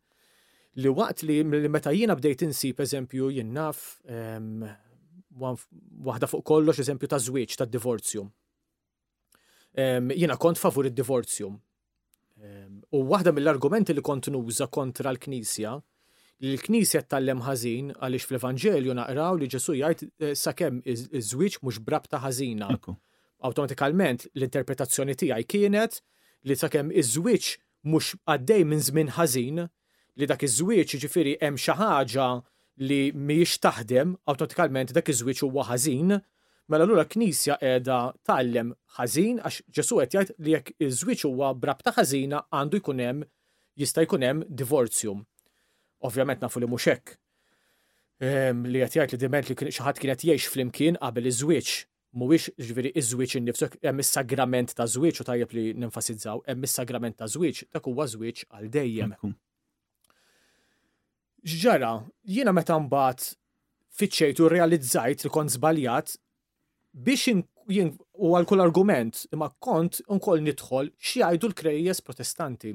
[0.82, 3.82] li waqt li meta jina bdejt insib eżempju jinnaf
[5.40, 8.24] waħda fuq kollox eżempju ta' żwieġ ta' divorzju.
[10.16, 11.48] Jiena kont favur id-divorzju.
[12.92, 15.78] U waħda mill-argumenti li kont nuża kontra l-Knisja
[16.44, 22.20] li l-Knisja tallem ħażin għaliex fl-Evanġelju naqraw li Ġesu jgħid eh, sakemm iż-żwieġ mhux brabta
[22.24, 22.68] ħażina.
[23.48, 26.02] Awtomatikalment l-interpretazzjoni tiegħi kienet
[26.44, 27.52] li sakemm iż-żwieġ
[27.88, 29.64] mhux għaddej minn żmien ħażin
[30.16, 32.26] li dak iż-żwieġ jiġifieri hemm xi ħaġa
[32.88, 36.14] li mhijiex taħdem awtomatikalment dak iż-żwieġ huwa ħażin,
[36.72, 41.92] mela allura knisja qiegħda tgħallem ħażin għax Ġesu qed jgħid li jekk iż-żwieġ huwa brabta
[41.98, 43.26] ħażina għandu jkun hemm
[43.82, 45.20] jista' jkun hemm divorzjum.
[46.08, 47.18] Ovvjament nafu li mhux hekk.
[48.24, 51.74] Ehm, li qed jgħid li diment li xi ħadd kien qed jgħix flimkien qabel iż-żwieġ
[52.16, 57.28] mhuwiex ġifieri iż-żwieġ innifsu hemm is-sagrament ta' żwieġ u tajjeb li nenfasizzaw hemm is-sagrament ta'
[57.36, 59.20] żwieġ dak huwa żwieġ għal dejjem
[61.46, 61.94] ġara,
[62.26, 63.36] jiena meta mbagħad
[63.96, 66.16] fiċċejtu realizzajt li kont żbaljat
[66.94, 67.36] biex
[67.70, 72.74] jien u għal kull argument imma kont unkoll nidħol xi jgħidu l-krejjes protestanti.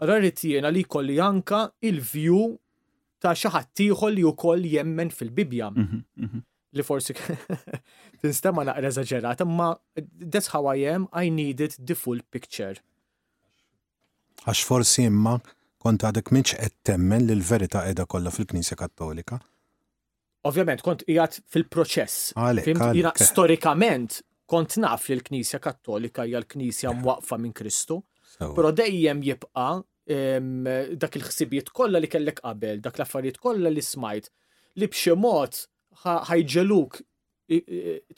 [0.00, 2.42] Rarit jiena li jkolli anka il-vju
[3.20, 5.70] ta' xi ħadd li wkoll jemmen fil-Bibja.
[5.74, 6.44] Mhm, mhm.
[6.78, 7.16] Li forsi
[8.22, 9.72] tinstema naqra eżaġerat, imma
[10.30, 12.76] that's how I am, I needed the full picture.
[14.48, 15.38] Għax forsi imma
[15.80, 19.38] kont għadek minċ qed temmen li l-verità qiegħda kollha fil-Knisja Kattolika.
[20.48, 22.32] Ovvjament kont qiegħed fil-proċess.
[22.36, 27.00] Jiena storikament kont naf li l-Knisja Kattolika hija l-Knisja eh.
[27.00, 28.00] mwaqfa minn Kristu,
[28.40, 34.28] però dejjem jibqa' dak il-ħsibijiet kollha li kellek qabel, dak l-affarijiet kollha li smajt
[34.80, 35.54] li b'xi mod
[36.04, 36.98] ħajġeluk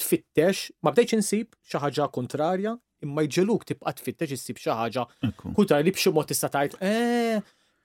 [0.03, 5.05] tfittex, ma bdejx insib xi ħaġa kontrarja, imma jġeluk tibqa' tfittex issib xi ħaġa
[5.57, 7.41] kultar li b'xi mod tista' tgħid eh,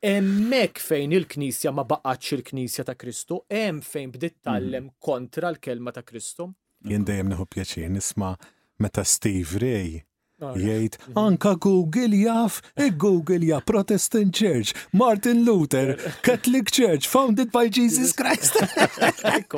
[0.06, 4.44] hemmhekk fejn il-Knisja ma baqgħatx il-Knisja ta' Kristu, hemm fejn bdiet mm.
[4.48, 6.52] tallem kontra l-kelma ta' Kristu.
[6.86, 8.36] Jien dejjem neħu pjaċir nisma'
[8.84, 9.96] meta Steve Ray
[10.46, 11.16] ah, jgħid mm.
[11.18, 15.96] anka Google jaf, e Google ja Protestant Church, Martin Luther,
[16.28, 18.62] Catholic Church, founded by Jesus Christ.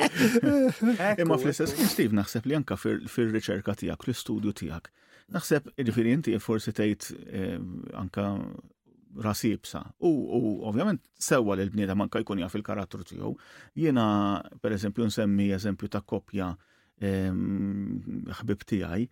[1.20, 4.88] Imma fl-istess Steve naħseb li anka fir-riċerka tiegħek, fl-istudju tiegħek,
[5.30, 7.66] Naħseb ġifiri inti forsi tgħid ehm,
[8.02, 8.24] anka
[9.26, 9.82] rasibsa.
[10.06, 10.40] U, u
[10.70, 13.30] ovvjament sewwa l bnieda manka jkun jaf il-karattru tiegħu.
[13.78, 14.06] Jiena
[14.62, 19.06] pereżempju nsemmi eżempju ta' koppja ehm, ħbib tiegħi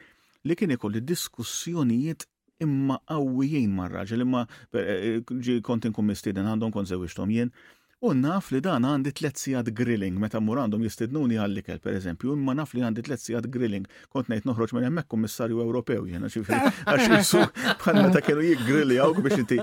[0.48, 2.26] li kien ikolli diskussjonijiet
[2.66, 7.52] imma għawijin mar-raġel imma eh, ġi kont inkun għandhom kont żewġtom jien.
[7.98, 12.36] U naf li dan għandi tlet sijat grilling, meta mur għandhom jistednuni għallikel, per eżempju,
[12.38, 16.30] imma naf li għandi tlet sijat grilling, kont nejt noħroġ minn hemmhekk kummissarju Ewropew, jena
[16.30, 16.60] ċifri,
[16.92, 17.42] għax jissu
[17.82, 19.58] bħal meta kienu jiggrilli għawk biex inti.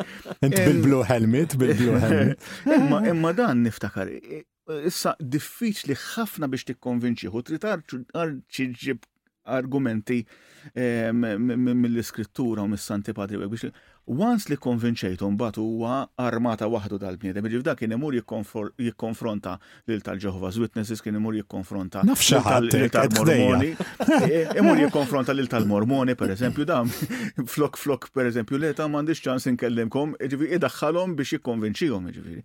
[0.50, 2.52] Inti bil-blu helmet, bil-blu helmet.
[3.13, 4.12] Imma dan niftakar,
[4.84, 9.12] issa diffiċli ħafna biex tikkonvinċiħu, u ġib
[9.45, 10.24] argumenti
[10.74, 13.69] eh, mill-iskrittura u mis-Santi Patri biex
[14.06, 19.56] Once li konvinċejtum bat huwa armata waħdu tal-bniedem, ġif dak kien imur jikkonfronta
[19.89, 23.72] lil tal-Jehovah's Witnesses, kien imur jikkonfronta lil tal-Mormoni,
[24.30, 26.91] eh, imur jikkonfronta lil tal-Mormoni, per eżempju, dam
[27.56, 32.38] flok flok, per eżempju, li ta' m'għandix ċans inkellimkom, ġifi idaħħalhom biex jikkonvinċihom, ġifi.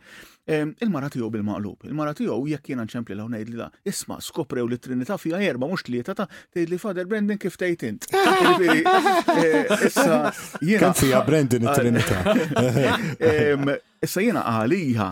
[0.51, 4.79] Il-mara tiegħu bil-maqlub, il-mara tiegħu jekk jiena nċempli l ngħid li da, isma' skoprew li
[4.83, 8.09] trinita fiha jerba' mhux tlieta ta' tgħid li fader Brendan kif tgħid
[9.37, 10.33] eh, Issa
[10.81, 12.21] Kan fiha Brendan din it-trinità.
[14.05, 15.07] Issa jiena għalija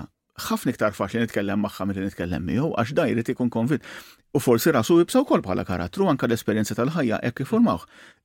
[0.48, 3.84] ħafna iktar faċli nitkellem magħha meta nitkellem miegħu għax dajri ikun konvint.
[4.36, 7.84] U forsi rasu jibsaw kol bħala karattru anka l-esperjenza tal-ħajja hekk formawh.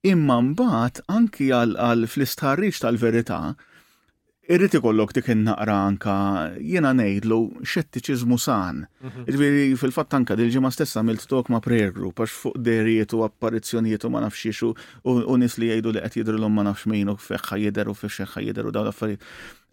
[0.10, 3.41] Imma mbagħad anki għal fl-istħarriġ tal-verità
[4.43, 6.13] Irrid ikollok dik naqra anka
[6.60, 7.36] jiena ngħidlu
[7.73, 8.82] xettiċiżmu san.
[9.06, 9.21] Mhm.
[9.32, 14.03] Ġifieri fil-fatt anka dil-ġimgħa stessa għamilt tok ma' prayer group għax fuq derijiet u apparizzjonijiet
[14.03, 14.73] u ma nafx xiexu
[15.08, 18.43] u nis li jgħidu li qed l-om ma nafx min u feħħa jidher u fexħa
[18.49, 19.23] jidher u dawn l-affarijiet.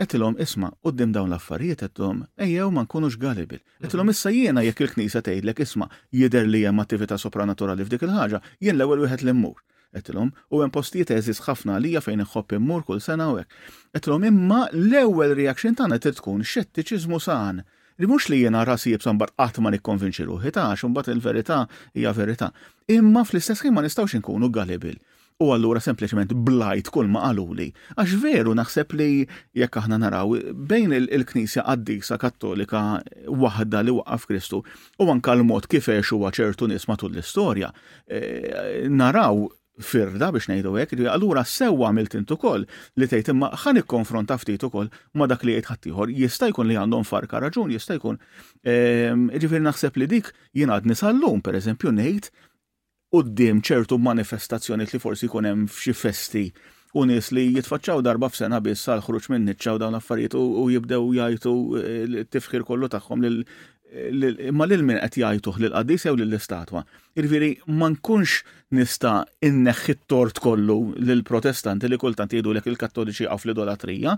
[0.05, 3.59] Qedtilhom isma' qudiem dawn l-affarijiet qedtilhom ejjew ma nkunux galibil.
[3.83, 3.91] Mhm.
[3.91, 8.79] l-om issa jiena jekk il-Knisa tgħidlek isma' jidher li hemm attività sopranaturali f'dik il-ħaġa, jien
[8.79, 9.59] l-ewwel wieħed li mmur
[9.95, 13.53] etilom, u hemm postijiet eżis ħafna għalija fejn inħobb immur kull sena u hekk.
[13.99, 17.63] Etilom imma l-ewwel reaction tagħna trid tkun xettiċiżmu san.
[18.01, 22.13] Li mhux li jiena rasi jibsan bar qatt ma nikkonvinċi ruħi ta' imbagħad il-verità hija
[22.17, 22.51] verità.
[22.89, 24.97] Imma fl-istess ħin ma nistgħux inkunu galibil
[25.41, 27.71] u allura sempliciment blajt kull ma qaluli.
[27.97, 30.35] Għax veru naħseb li jekk aħna naraw
[30.69, 34.61] bejn il-Knisja għaddisa kattolika waħda li waqaf Kristu
[34.99, 37.73] u anka l-mod kif huwa ċertu nisma tul l-istorja,
[38.07, 39.45] eh, naraw
[39.85, 42.65] firda biex ngħidu hekk, allura sewwa għamilt intu ukoll
[43.01, 46.13] li tgħid imma ħan ikkonfronta ftit ukoll ma dak li qed ħaddieħor.
[46.21, 48.19] Jista' jkun li għandhom farka raġun, jista' jkun.
[48.65, 49.29] Ehm,
[49.65, 52.31] naħseb li dik jien għadni sal-lum pereżempju ngħid
[53.15, 56.45] qudiem ċertu manifestazzjoni li forsi jkun hemm f'xi festi
[56.99, 61.13] u nies li jitfaċċaw darba f'sena biss sal ħruġ minni ċaw dawn l-affarijiet u jibdew
[61.17, 61.57] jgħidu
[62.31, 63.29] t-tifħir eh, kollu tagħhom
[64.55, 66.83] ma l min qed jgħajtuh l qadis jew l istatwa.
[67.19, 68.35] Irviri jiġifieri, ma nkunx
[68.79, 74.13] nista' inneħħit tort kollu l protestanti li kultant l-ek il-Kattoliċi għaf l idolatrija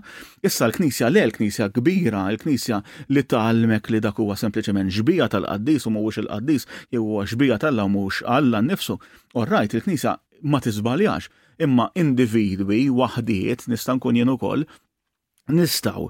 [0.45, 2.77] Issa l-Knisja le l-Knisja kbira, l-Knisja
[3.17, 7.87] li talmek li dak huwa sempliċement ġbija tal-qaddis u mhuwiex il-qaddis jew huwa ġbija tal-la
[7.89, 8.99] mhux Alla nnifsu.
[9.33, 10.13] Orrajt, il-Knisja
[10.53, 11.31] ma tizbaljax,
[11.65, 14.67] imma individwi waħdiet nista' nkun jenu ukoll
[15.49, 16.05] nistgħu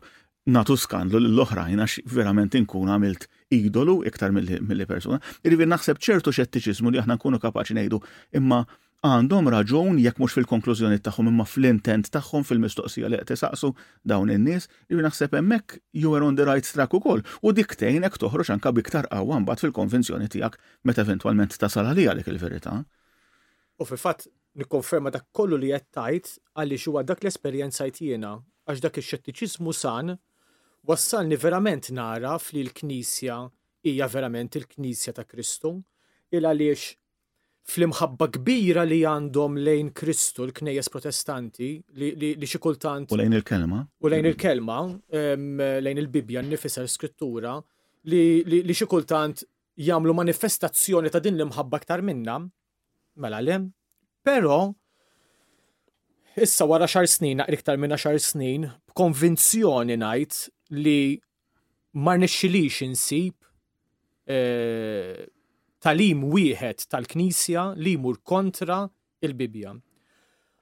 [0.51, 3.24] natu skandlu l-oħrajn għax verament inkun għamilt
[3.62, 5.20] idolu iktar mill-li persuna.
[5.43, 7.99] Irrivi naħseb ċertu xettiċismu li aħna nkunu kapaċi ngħidu
[8.39, 8.64] imma
[9.04, 13.74] għandhom raġun jekk mhux fil-konklużjoni tagħhom imma fl-intent tagħhom fil-mistoqsija li qed isaqsu
[14.08, 18.22] dawn in-nies, irri naħseb hemmhekk you are on the right track ukoll u diktejn hekk
[18.24, 22.80] toħroġ anke biktar qawwa mbagħad fil-konvenzjoni tiegħek meta eventwalment tasal għalija dik il-verità.
[23.80, 24.30] U fil-fatt
[24.62, 26.34] nikkonferma dak kollu li qed tajt
[26.64, 30.16] għaliex huwa dak l-esperjenza jiena għax dak ix-xettiċiżmu san
[30.88, 33.38] wassalni verament naraf li l-Knisja
[33.88, 35.73] hija verament il-Knisja ta' Kristu,
[36.34, 36.86] il għaliex
[37.67, 43.13] fl-imħabba kbira li għandhom lejn Kristu l-Knejjes Protestanti li, li, li xi kultant.
[43.15, 43.79] U lejn il-kelma.
[44.03, 44.81] U lejn il-kelma,
[45.15, 47.55] lejn il-Bibja nifisha l-Skrittura
[48.11, 49.45] li, li, li xi kultant
[49.79, 52.36] jagħmlu manifestazzjoni ta' din l-imħabba aktar minna,
[53.23, 53.61] mela le,
[54.25, 54.65] però
[56.38, 60.38] issa wara xar snin, iktar minna xar snin, b'konvinzjoni ngħid
[60.82, 60.97] li
[62.05, 63.36] mar nixxilix insib
[64.26, 64.39] e,
[65.84, 68.82] talim wieħed tal-Knisja li mur kontra
[69.26, 69.76] il-Bibja.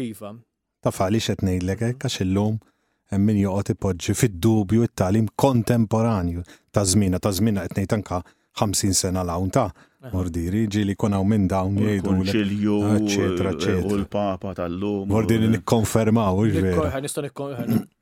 [0.00, 0.34] Iva.
[0.82, 2.56] Ta' fali xed ngħidlek hekk eh, għax illum
[3.12, 8.22] hemm min joqgħod ipoġġi fid-dubju t-talim kontemporanju ta' żmina ta' żmina qed ngħid anka
[8.60, 9.68] 50 sena l ta'
[10.10, 12.14] Mordiri, ġili kun għaw minn dawn jgħidu.
[12.32, 12.78] Ċilju,
[13.86, 15.04] U l-papa tal-lum.
[15.12, 17.06] Mordiri nikkonfermaw, ġveri.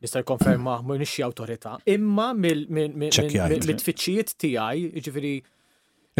[0.00, 1.74] Nistan konferma, mu nixi autorita.
[1.92, 5.34] Imma mill-tfittxijiet tijaj, ġveri.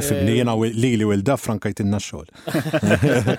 [0.01, 2.29] Fibni eh, jena li li wilda frankajt inna xol.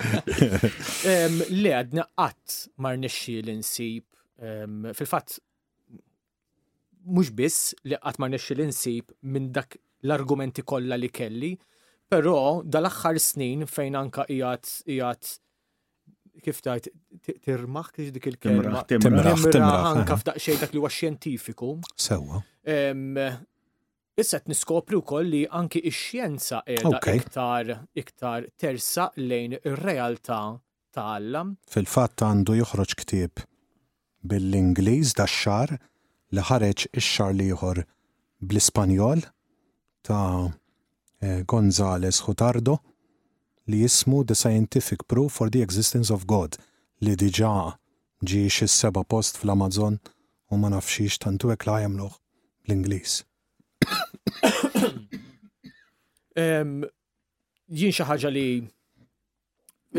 [1.61, 4.07] Le, għadna qatt mar nixi l-insib.
[4.97, 5.37] Fil-fat,
[7.05, 11.53] mux biss li qatt mar nixi l-insib minn dak l-argumenti kolla li kelli,
[12.11, 15.29] Però dal-aħħar snin fejn anka qiegħed qiegħed
[16.41, 16.87] kif tajt,
[17.45, 18.81] tirmaħ kiex dik il-kelma.
[18.89, 19.85] Timraħ, timraħ.
[19.91, 21.69] Anka f'daq xej dak li huwa xjentifiku.
[22.07, 22.39] Sewwa.
[24.21, 27.71] Issa niskopri wkoll li anki ix-xjenza qiegħda iktar
[28.03, 30.41] iktar tersa lejn ir-realtà
[30.91, 31.39] tal
[31.71, 33.45] Fil-fatt għandu joħroġ ktieb
[34.33, 35.77] bil-Ingliż dax-xar
[36.35, 37.85] li ħareġ ix-xar liħor
[38.43, 39.29] bl-Ispanjol
[40.03, 40.49] ta'
[41.23, 42.77] Eh, Gonzales Hutardo
[43.69, 46.57] li jismu The Scientific Proof for the Existence of God
[47.05, 47.51] li diġa
[48.25, 49.99] ġi seba post fl-Amazon
[50.51, 52.15] u ma nafxiex tantu ek la jamluħ
[52.69, 53.19] l-Inglis.
[56.35, 58.47] Jien xi ħaġa li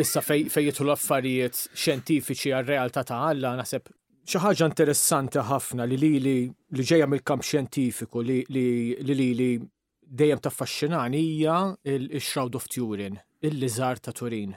[0.03, 3.93] issa fejjetu l-affarijiet xjentifiċi għal-realtà ta' Alla naħseb
[4.27, 6.37] xi ħaġa interessanti ħafna li li li
[6.83, 9.53] ġejja mill-kamp xjentifiku li li li
[10.19, 11.57] dejjem taffaxxinani hija
[11.93, 14.53] il-Shroud of Turin, il liżar ta' Turin,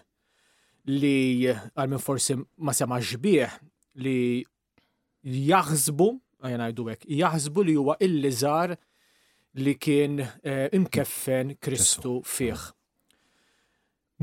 [0.91, 3.55] li għal minn forsi ma semax bih
[4.03, 4.43] li
[5.47, 6.07] jaħsbu,
[6.43, 8.75] għajna għajdu għek, jaħsbu li huwa il liżar
[9.63, 12.67] li kien eh, imkeffen Kristu fih.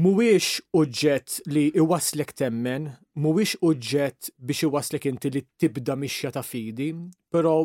[0.02, 6.92] Muwiex uġġett li iwaslek temmen, muwiex uġġett biex iwaslek inti li tibda mixja ta' fidi,
[7.32, 7.64] pero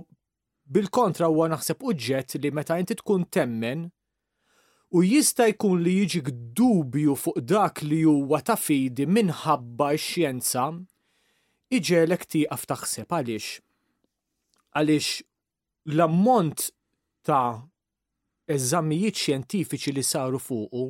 [0.68, 3.86] Bil-kontra huwa naħseb uġġett li meta inti tkun temmen
[4.91, 6.28] u jista' jkun li jiġik
[6.59, 10.65] dubju fuq dak li huwa ta' fidi minħabba x-xjenza,
[11.76, 13.49] iġelek tieqaf taħseb għaliex.
[14.76, 15.09] Għaliex
[15.95, 16.65] l-ammont
[17.30, 17.61] ta'
[18.55, 20.86] eżamijiet xjentifiċi li saru fuqu,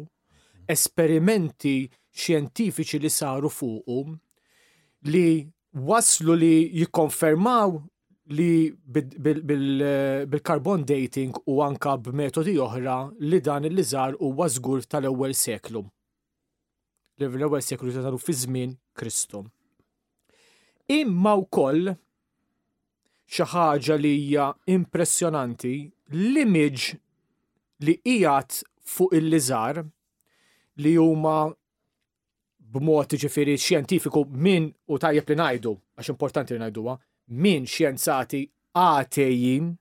[0.74, 1.76] esperimenti
[2.24, 4.00] xjentifiċi li saru fuqu,
[5.14, 5.28] li
[5.90, 7.78] waslu li jikonfermaw
[8.30, 15.86] li bil-carbon dating u anka b'metodi oħra li dan il-liżar huwa żgur tal-ewwel seklu.
[17.20, 19.46] l-ewwel seklu ta' fi żmien Kristu.
[20.88, 21.94] Imma wkoll
[23.32, 25.78] xi ħaġa li hija impressjonanti
[26.12, 27.00] l-image
[27.82, 29.82] li qiegħed fuq il-liżar
[30.84, 31.40] li huma
[32.76, 36.98] b'mod ġifieri xjentifiku min u tajjeb li ngħidu għax importanti li ngħiduha,
[37.28, 39.72] minn xjenzati għatejjin,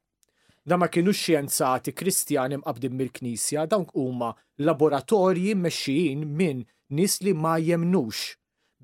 [0.67, 7.57] da ma kienu xjenzati kristjani mqabdin mill-knisja, dawn huma laboratorji meċxijin minn nis li ma
[7.63, 8.35] jemnux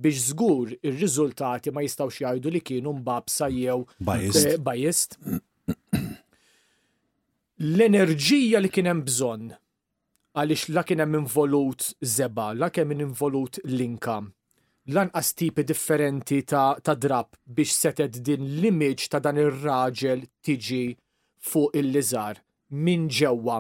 [0.03, 5.19] biex żgur ir-riżultati ma jistawx jgħidu li kienu mbabsa jew eh, bajist.
[7.63, 9.51] L-enerġija li kien hemm bżonn
[10.39, 14.31] għaliex la kien hemm involut zeba, la kienem involut l-inkam
[14.89, 20.85] lanqas tipi differenti ta', ta drab biex setet din l imiġ ta' dan ir-raġel tiġi
[21.51, 22.37] fuq il-liżar
[22.85, 23.59] minn ġewwa.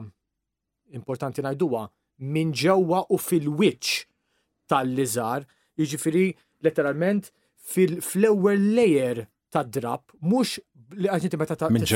[0.98, 1.82] Importanti ngħiduha
[2.32, 3.96] minn ġewwa u fil-wiċċ
[4.70, 5.40] tal-liżar,
[5.78, 6.26] jiġifieri
[6.64, 7.24] letteralment
[7.70, 9.16] fil flower layer
[9.52, 10.58] ta' drab, mhux
[10.98, 11.86] li għaġinti meta ta' minn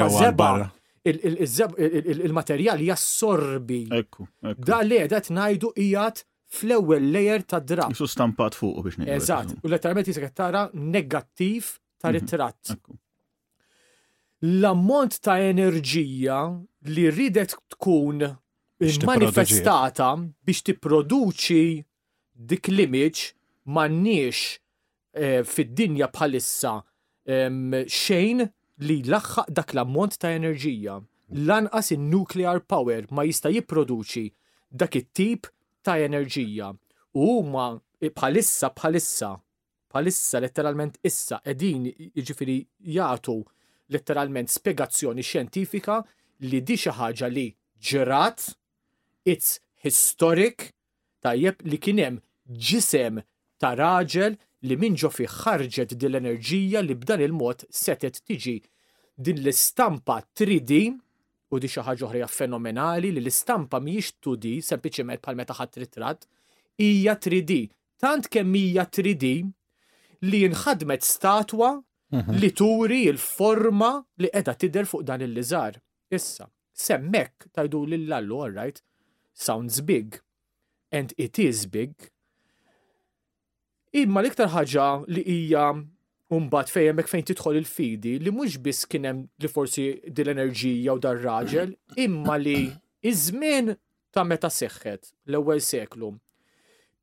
[1.07, 3.83] il-materjal jassorbi.
[3.95, 4.25] Ekku.
[4.59, 6.25] Da le, dat najdu ijat
[6.57, 7.93] fl-ewwel layer ta' drab.
[7.95, 9.15] Isu stampat fuq biex ngħidu.
[9.17, 12.17] Eżatt, u letteralment jisek tara negattiv ta' mhm.
[12.19, 12.75] ritratt.
[14.47, 16.39] L-ammont ta' enerġija
[16.93, 18.25] li ridet tkun
[19.09, 20.11] manifestata
[20.47, 21.65] biex tipproduċi
[22.53, 23.31] dik l-image
[23.67, 24.43] m'għandniex
[25.17, 26.77] eh, fid-dinja bħalissa
[27.27, 28.45] xejn
[28.87, 31.01] li laħħaq dak l-ammont ta' enerġija.
[31.49, 34.23] Lanqas in-nuclear power ma jista' jipproduċi
[34.77, 35.49] dak it-tip
[35.87, 36.73] ta' enerġija
[37.21, 37.67] u huma
[38.03, 39.29] bħalissa bħalissa
[39.95, 42.57] bħalissa letteralment issa edin jiġifieri
[42.97, 43.37] jagħtu
[43.95, 46.01] letteralment spiegazzjoni xjentifika
[46.51, 47.47] li di xi ħaġa li
[47.91, 48.49] ġrat
[49.35, 50.73] it's historic
[51.23, 52.21] tajjeb li kien hemm
[52.69, 53.23] ġisem
[53.63, 54.35] ta' raġel
[54.67, 58.59] li minn ġo fi ħarġet din l enerġija li b'dan il-mod setet tiġi
[59.27, 60.83] din l-istampa 3D
[61.55, 66.25] U di xi ħaġa oħra fenomenali li l-istampa mhijiex 2D sempliċement bħal meta ħat ritrat,
[66.83, 67.59] hija 3D.
[68.03, 69.31] Tant kemm hija 3D
[70.27, 71.69] li nħadmet statwa
[72.11, 72.37] mhm.
[72.41, 73.93] li turi il-forma
[74.23, 75.79] li qiegħda tidher fuq dan il-liżar.
[76.11, 78.83] Issa, semmek tajdu l lallu, all right,
[79.33, 80.19] sounds big.
[80.91, 81.95] And it is big.
[83.97, 85.71] Imma l-iktar ħaġa li hija
[86.27, 91.21] Umbat fejemek fejn titħol il-fidi li mhux biss kien hemm li forsi dil-enerġija u dar
[91.23, 92.57] raġel, imma li
[93.07, 93.79] izmin żmien
[94.17, 96.09] ta' meta seħħet l-ewwel seklu.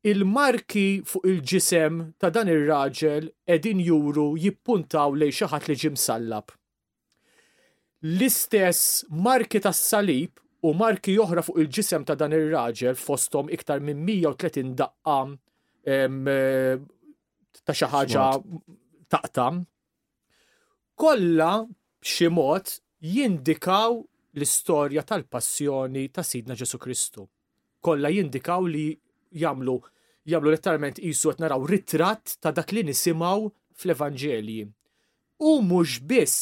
[0.04, 6.52] Il-marki fuq il-ġisem ta' dan ir-raġel edin juru jippuntaw li xi ħadd li ġim sallab.
[8.04, 14.04] L-istess marki tas salib u marki oħra fuq il-ġisem ta' dan ir-raġel fostom iktar minn
[14.04, 15.38] 130 daqqam
[15.88, 16.76] eh,
[17.64, 18.28] ta' xi ħaġa
[19.14, 19.62] taqtam,
[21.00, 21.52] kolla
[22.14, 22.72] ximot mod
[23.14, 23.92] jindikaw
[24.36, 27.26] l-istorja tal-passjoni ta' Sidna Ġesu Kristu.
[27.84, 28.88] Kolla jindikaw li
[29.42, 29.74] jagħmlu
[30.32, 33.50] jagħmlu letteralment qisu qed naraw ritratt ta' dak li nisimgħu
[33.82, 34.64] fl-Evanġelji.
[35.44, 36.38] U mhux biss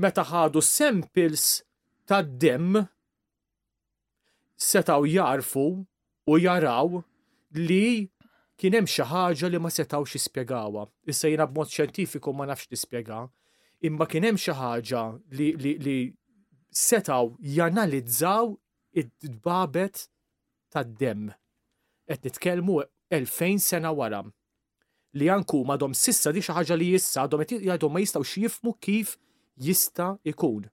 [0.00, 1.44] meta ħadu samples
[2.08, 2.80] ta' dem
[4.70, 5.66] setaw jarfu
[6.32, 7.02] u jaraw
[7.60, 7.84] li
[8.60, 10.86] kien hemm xi ħaġa li ma setawx jispjegawha.
[11.12, 13.20] Issa jiena b'mod xjentifiku ma nafx nispjega,
[13.88, 15.02] imma kien hemm xi ħaġa
[15.38, 15.96] li, li, li
[16.76, 18.54] setaw janalizzaw
[19.02, 20.06] id-dbabet
[20.72, 21.28] tad-demm.
[22.08, 22.80] Qed nitkellmu
[23.12, 24.22] 2000 sena wara
[25.16, 29.16] li anku madhom sissa di xi ħaġa li jissa għadhom ma jistgħux jifmu kif
[29.68, 30.64] jista' ikun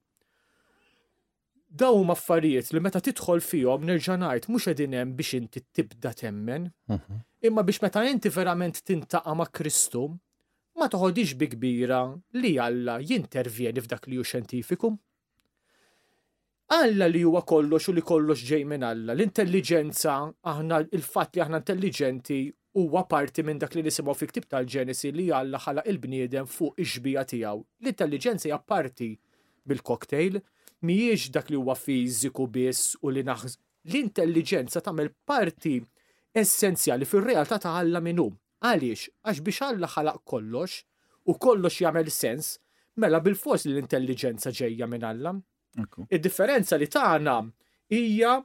[1.73, 6.67] daw maffarijiet li meta tidħol fihom nerġa' ngħid mhux qegħdin hemm biex inti tibda temmen,
[6.91, 7.21] mhm.
[7.49, 10.03] imma biex meta inti verament tintaqa' ma' Kristu,
[10.77, 12.01] ma toħodix bi kbira
[12.41, 14.93] li Alla jintervjeni f'dak li hu xjentifiku.
[16.77, 20.19] Alla li huwa kollox u li kollox ġej minn Alla, l-intelligenza
[20.53, 22.37] aħna il-fatt li aħna intelligenti
[22.81, 27.25] huwa parti minn dak li nisimgħu fi ktib tal-Ġenesi li Alla ħala il-bniedem fuq ix-xbija
[27.33, 27.61] tiegħu.
[27.81, 29.11] L-intelligenza hija parti
[29.63, 30.41] bil-cocktail
[30.83, 33.55] mhijiex dak li huwa fiziku biss u li naħs
[33.91, 35.77] l-intelligenza tagħmel parti
[36.43, 38.27] essenzjali fir-realtà ta' Alla minnu.
[38.63, 40.81] Għaliex, għax biex Alla ħalaq kollox
[41.29, 42.53] u kollox jagħmel sens,
[42.99, 45.33] mela bil-fors li l-intelligenza ġejja minn Alla.
[46.07, 47.37] Id-differenza li tagħna
[47.97, 48.35] hija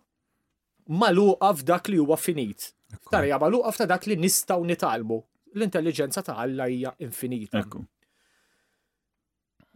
[1.00, 2.70] maluqa f'dak li huwa finit.
[3.12, 5.20] hija maluqa f'ta dak li nistgħu nitalmu.
[5.58, 7.66] L-intelligenza ta' Alla hija infinita.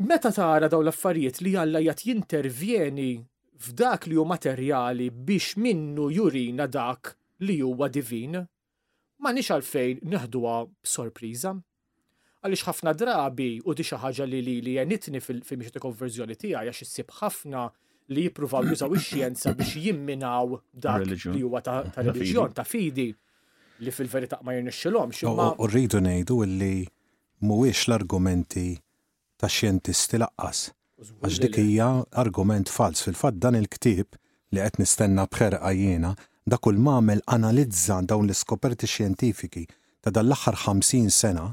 [0.03, 3.11] Meta tara daw l-affarijiet li Alla jat jintervjeni
[3.63, 7.13] f'dak li hu materjali biex minnu jurina dak
[7.47, 8.35] li huwa divin,
[9.23, 11.53] ma nix għalfejn neħduha b'sorpriża.
[12.43, 16.73] Għaliex ħafna drabi u di xi ħaġa li li li jenitni fil-mixi ta' konverżjoni tiegħi
[16.73, 17.69] għax issib ħafna
[18.13, 24.43] li jippruvaw jużaw ix-xjenza biex jimminaw dak li huwa ta' reliġjon ta' fidi li fil-verità
[24.43, 25.23] ma jirnexxilhomx.
[25.31, 26.75] U rridu ngħidu li
[27.47, 28.73] mhuwiex l-argumenti
[29.43, 30.59] ta' xjentisti laqqas.
[31.27, 31.89] Għax dik hija
[32.23, 34.15] argument fals fil-fatt dan il-ktib
[34.55, 36.13] li qed nistenna bħer għajjena
[36.53, 39.65] dak kull mamel analizza dawn l-iskoperti xjentifiki
[40.03, 41.49] ta' dan l-aħħar 50 sena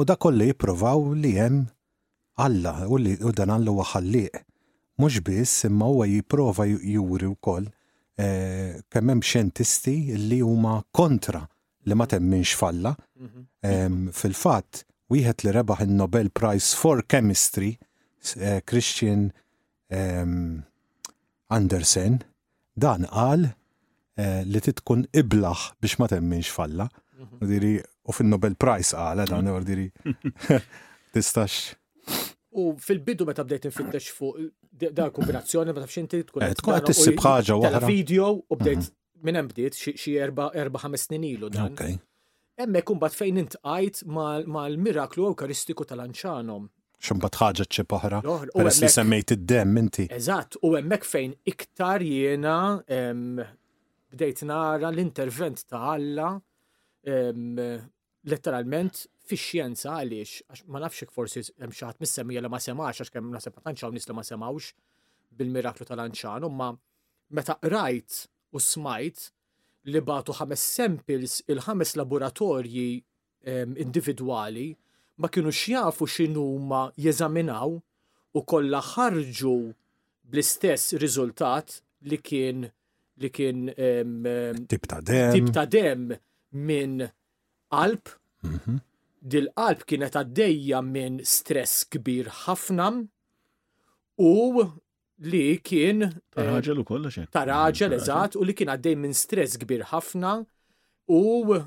[0.00, 1.68] u dak kollu jipprovaw li hemm
[2.40, 4.28] Alla u li u dan għallu għaxalliq.
[4.32, 4.44] ħalliq.
[5.02, 7.66] Mhux biss imma huwa jipprova juri wkoll
[8.16, 11.42] eh, kemm hemm xjentisti li huma kontra
[11.84, 12.94] li ma temminx falla.
[13.20, 14.08] Mhm.
[14.08, 17.72] Fil-fatt wieħed li rebaħ il-Nobel Prize for Chemistry,
[18.38, 19.28] eh, Christian
[19.90, 20.60] um,
[21.50, 22.20] Andersen,
[22.74, 26.86] dan qal uh, li titkun iblaħ biex ma temminx falla.
[27.20, 27.48] Mhm.
[27.50, 29.88] Diri, u fin-Nobel Prize qal eh, dan u diri
[31.12, 31.74] tistax.
[32.60, 34.40] U fil-bidu meta bdejt infittex fuq
[34.90, 37.82] da kombinazzjoni ma tafxinti inti tkun tkun qed tissib ħaġa waħda.
[37.86, 38.96] video u bdejt mhm.
[39.26, 41.74] minn hemm bdejt xi erba' ħames snin ilu dan.
[42.64, 46.66] Emmek kumbat fejn intqajt mal-miraklu mal eukaristiku tal-anċanom.
[47.00, 48.18] Xumbat ħagġa ċib oħra.
[48.52, 50.04] Peress li semmejt id-dem inti.
[50.12, 52.56] Eżatt, u emmek fejn iktar jiena
[54.12, 56.28] bdejt nara l-intervent ta' Alla
[58.28, 63.14] letteralment fix-xjenza għaliex, għax ma nafx forsi hemm xi ħadd mis li ma semax għax
[63.14, 64.72] kemm naħseb tanċaw nies li ma semawx
[65.40, 66.68] bil-miraklu tal-anċan, imma
[67.38, 69.30] meta qrajt u smajt
[69.88, 72.88] li batu ħames samples il-ħames laboratorji
[73.84, 74.68] individwali
[75.22, 77.78] ma kienu xjafu xinu ma jeżaminaw
[78.36, 79.54] u kolla ħarġu
[80.30, 82.66] bl-istess riżultat li kien
[83.20, 83.64] li kien
[84.68, 86.10] tip ta' dem tip ta' dem
[86.60, 87.06] minn
[87.72, 88.12] qalb
[88.44, 88.76] mhm.
[89.32, 92.90] dil-qalb kienet għaddejja minn stress kbir ħafna
[94.20, 94.34] u
[95.20, 96.00] li kien.
[96.34, 97.18] Ta' eh, raġel u kollox.
[97.22, 97.26] Eh.
[97.32, 97.92] Ta' raġel,
[98.40, 100.36] u li kien għaddej minn stress kbir ħafna
[101.10, 101.60] u.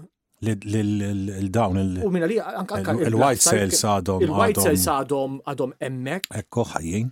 [0.44, 2.78] L-dawn il- U minna li anka
[3.08, 4.24] il-white cells għadhom.
[4.26, 6.28] Il-white cells għadhom għadhom emmek.
[6.36, 7.12] Ekko ħajjin.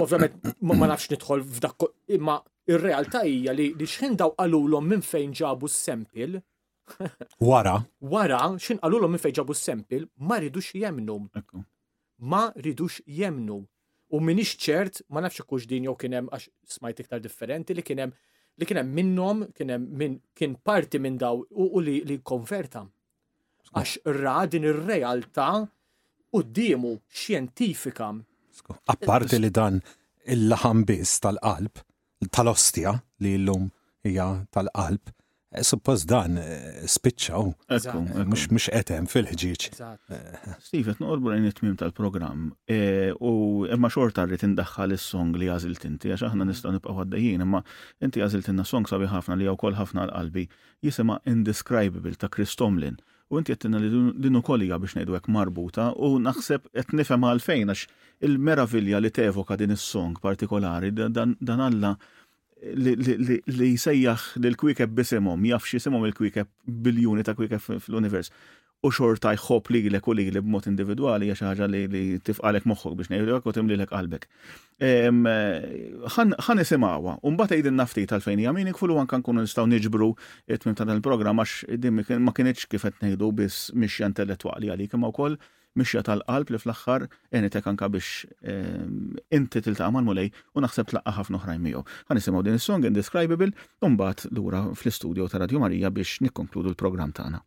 [0.00, 2.38] Ovvjament ma nafx nidħol f'dak imma
[2.68, 6.40] ir-realtà hija li x'ħin daw qalulhom minn fejn ġabu s-sempil.
[7.40, 7.84] Wara.
[8.00, 11.20] Wara, x'in qalulhom minn fejn ġabu s-sempil, ma ridux jemnu.
[12.20, 13.62] Ma ridux jemnu
[14.14, 16.46] U minix ċert, ma nafx kux din jew kien hemm għax
[16.78, 18.14] smajt iktar differenti li kien hemm
[18.58, 22.80] li kienem minnom, minnhom kien min kien parti minn daw u, li, li konverta.
[23.76, 25.50] Għax ra din ir-realtà
[26.34, 28.08] d-dimu xjentifika.
[28.92, 29.78] Apparti li dan
[30.34, 31.78] il-laħam biss tal-qalb,
[32.34, 33.68] tal-ostja li l-lum
[34.06, 35.12] hija tal-qalb,
[35.54, 39.78] Eh, suppost dan eh, spiċċaw, eh, mux etem fil-ħġiċ.
[40.60, 42.50] Steve, t-norbu għajn it-tmim tal-program,
[43.24, 43.30] u
[43.64, 46.52] imma xorta rrit indaxħal il-song li għazilt inti, għax aħna mm.
[46.52, 47.62] nistaw nibqa għaddejjien, imma
[48.04, 50.46] inti għazilt inna song sabi ħafna li għaw ħafna l-qalbi,
[50.84, 53.00] jisima Indescribable ta' Chris Tomlin,
[53.32, 53.88] u inti għettina li
[54.28, 57.88] din kolija biex nejdu għek marbuta, u naħseb qed nifhem għalfejn għax
[58.28, 61.94] il-meravilja li tevoka din is-song partikolari dan alla
[62.60, 66.48] li jsejjaħ l-kwikeb bisimhom, jaf x'isimhom il-kwikeb
[66.82, 68.30] biljuni ta' kwikeb fl-univers.
[68.86, 72.94] U xorta jħob li l u li li b'mod individwali jaxa ħaġa li tifqalek moħħok
[73.00, 74.28] biex ngħidlek u l-ek qalbek.
[76.14, 80.08] Ħan isimgħuha, u mbagħad tgħidin nafti tal-fejn hija kfulu għan anke nkunu nistgħu niġbru
[80.46, 84.94] it-tmim ta' dan il program għax ma kienieċ kif qed ngħidu biss mixja intellettwali għalik
[84.94, 85.34] imma wkoll
[85.80, 87.06] mixja tal-qalb li fl-axħar
[87.38, 88.26] enitek anka biex
[89.38, 91.84] inti tiltaqa' mal-mulej u naħseb tlaqqa ħafna oħrajn miegħu.
[92.10, 97.42] Ħanisimgħu din is-song indescribable u mbagħad lura fl-istudio ta' Radio Marija biex nikkonkludu l-programm tagħna.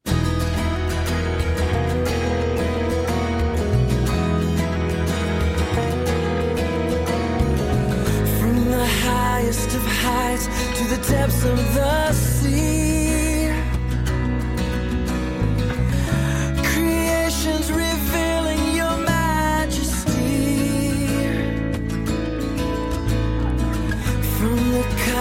[10.73, 12.90] to the depths of the sea.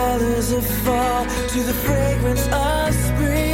[0.01, 1.23] colors that fall
[1.53, 3.50] to the fragrance of spring.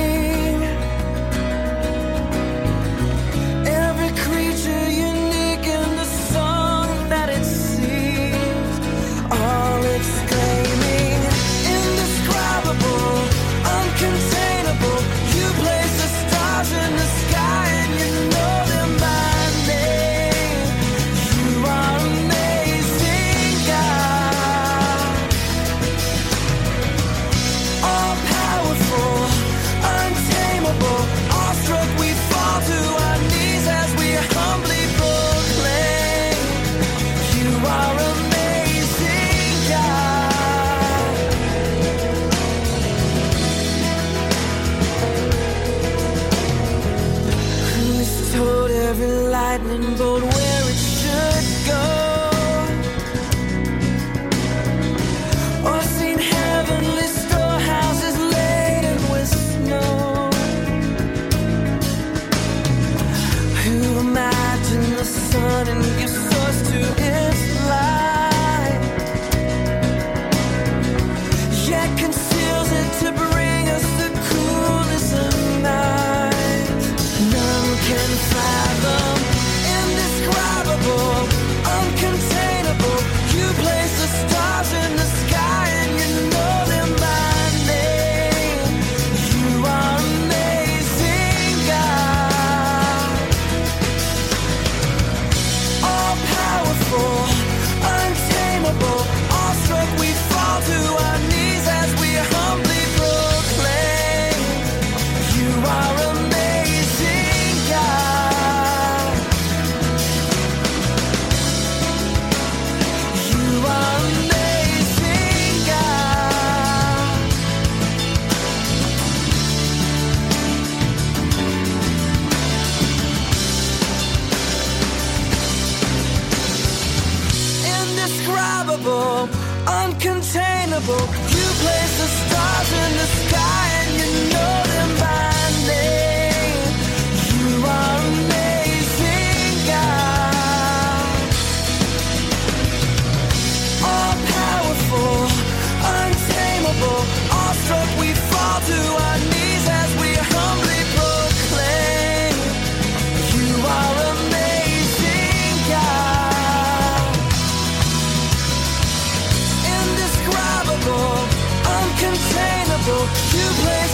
[162.87, 163.01] people
[163.37, 163.86] you play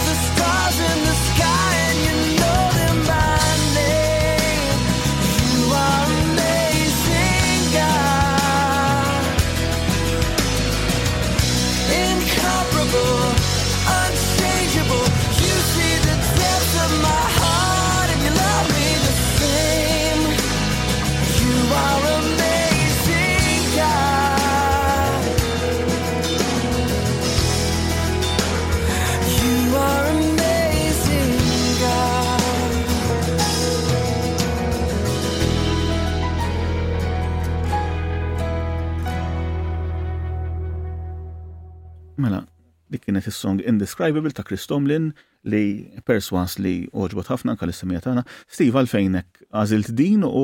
[42.93, 45.09] li kienet is-song Indescribable ta' Chris Tomlin
[45.51, 45.61] li
[46.07, 48.23] perswas li oġbot ħafna anka l-istemija tagħna.
[48.47, 50.43] Steve għalfejnek għażilt din u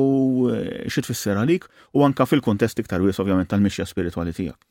[0.52, 4.68] eh, xi tfisser għalik u anka fil-kontest iktar wies ovvjament tal-mixja spirituali tiegħek.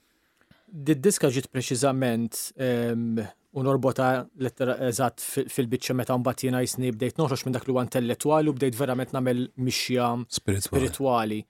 [0.69, 3.21] Did-diska ġiet preċiżament ehm,
[3.57, 7.87] u norbota lettera eżatt fil-biċċa meta mbagħad jiena jisni bdejt noħroġ minn dak li huwa
[7.87, 11.41] intellettwali u bdejt verament nagħmel mixja spirituali.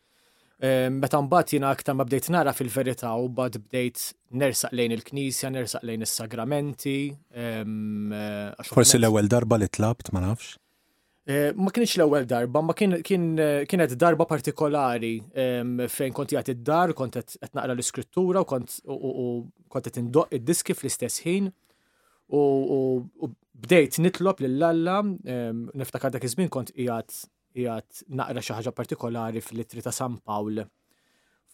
[0.59, 5.51] Ehm, meta mbagħad jiena aktar ma bdejt nara fil-verità u bad bdejt nersaq lejn il-Knisja,
[5.55, 6.95] nersaq lejn is-sagramenti.
[7.31, 10.57] Ehm, eh, Forsi l-ewwel darba li tlabt ma nafx?
[11.29, 16.91] Eh, ma kienx l-ewwel darba, ma eh, kienet darba partikolari ehm, fejn kont jgħat id-dar,
[16.97, 18.81] kont qed naqra l-iskrittura u kont
[19.87, 21.53] qed indoq id-diski fl-istess ħin
[22.35, 23.29] u
[23.59, 27.15] bdejt nitlob lill-alla, niftakar dak iż-żmien kont qiegħed
[27.63, 30.61] jgħat naqra xaħġa partikolari fil-litri ta' San Pawl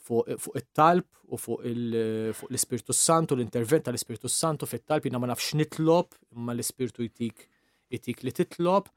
[0.06, 6.54] fuq it-talb u fuq l-Ispirtu Santu, l-intervent tal-Ispirtu Santu fit-talb jina ma nafx nitlob, imma
[6.54, 7.48] l-Ispirtu jtik
[7.96, 8.92] jtik li titlob.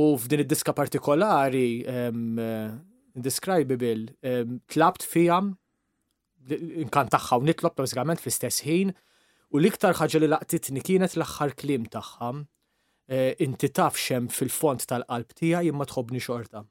[0.00, 1.84] U f'din id-diska partikolari,
[3.70, 4.06] bil,
[4.72, 5.52] tlabt fijam,
[6.88, 8.90] nkan taħħa u nitlob bazzikament fl-istess ħin,
[9.54, 12.42] u l-iktar ħagġa li laqtitni kienet l-axħar klim taħħam,
[13.08, 16.62] Eh, inti taf xem fil-font tal-qalb tija jimma tħobni xorta.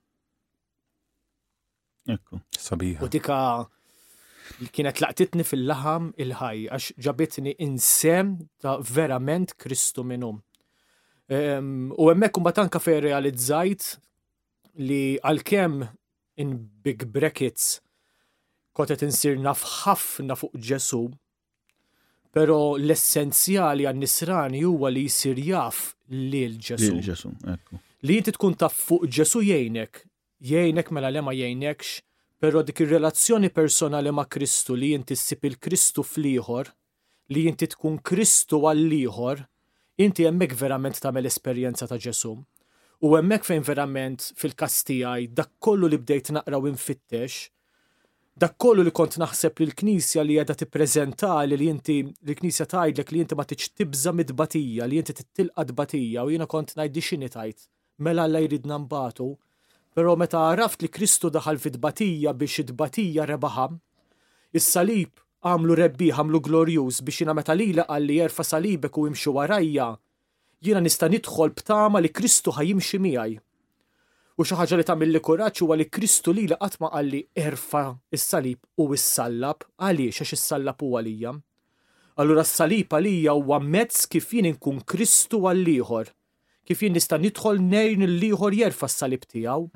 [2.09, 3.03] Ekku, sabiħ.
[3.05, 3.37] U dika
[4.75, 10.41] kienet laqtitni fil-laħam il-ħaj, għax ġabitni insem ta' verament Kristu minnum.
[11.33, 13.93] U emmek un batanka fej realizzajt
[14.83, 15.77] li għal-kem
[16.41, 17.75] in big brackets
[18.75, 21.05] kotet insir naf ħafna fuq Ġesu
[22.33, 25.81] Pero l-essenzjali għan-nisrani huwa li jisir jaf
[26.15, 26.87] li l-ġesu.
[26.87, 27.77] Li l-ġesu, ekku.
[28.09, 29.99] Li jinti tkun taf fuq ġesu jgħinek,
[30.49, 31.91] jgħinek mela lema jgħinekx,
[32.41, 36.73] pero dik ir-relazzjoni personali ma' Kristu li jinti ssib il-Kristu fliħor,
[37.37, 39.45] li jinti tkun Kristu għall-ieħor,
[40.01, 42.33] inti hemmhekk verament tagħmel esperjenza ta' Ġesu.
[43.03, 47.43] U hemmhekk fejn verament fil-kastijaj dak kollu li bdejt naqra u nfittex,
[48.41, 53.11] dak kollu li kont naħseb li l-Knisja li għedha tippreżenta li li inti l-Knisja tgħidlek
[53.13, 57.29] li inti ma tiġ tibża mid-batija, li inti tittilqa d-batija u jiena kont ngħiddi xini
[57.35, 57.67] tajt,
[58.03, 59.27] mela Alla jridna nbatu.
[59.93, 63.75] Però meta għaraft li Kristu daħal fid-batija biex id-batija rebaħam,
[64.57, 69.91] is-salib għamlu rebbi, għamlu glorjuż biex jiena meta lila għalli jerfa salibek u jimxu warajja,
[70.65, 73.37] jiena nista' nidħol b'tama li Kristu ħajimxi miegħi
[74.41, 77.83] U xi ħaġa li tagħmel li kuraġġ huwa li Kristu li qatt ma qalli erfa
[78.15, 81.33] s salib u s-sallab għaliex għax is-sallab huwa lija.
[82.17, 86.09] Allura s-salib għalija huwa mezz kif jien inkun Kristu għal ieħor
[86.65, 89.69] kif jien nista' nidħol nejn l-ieħor jerfa s-salib tiegħu.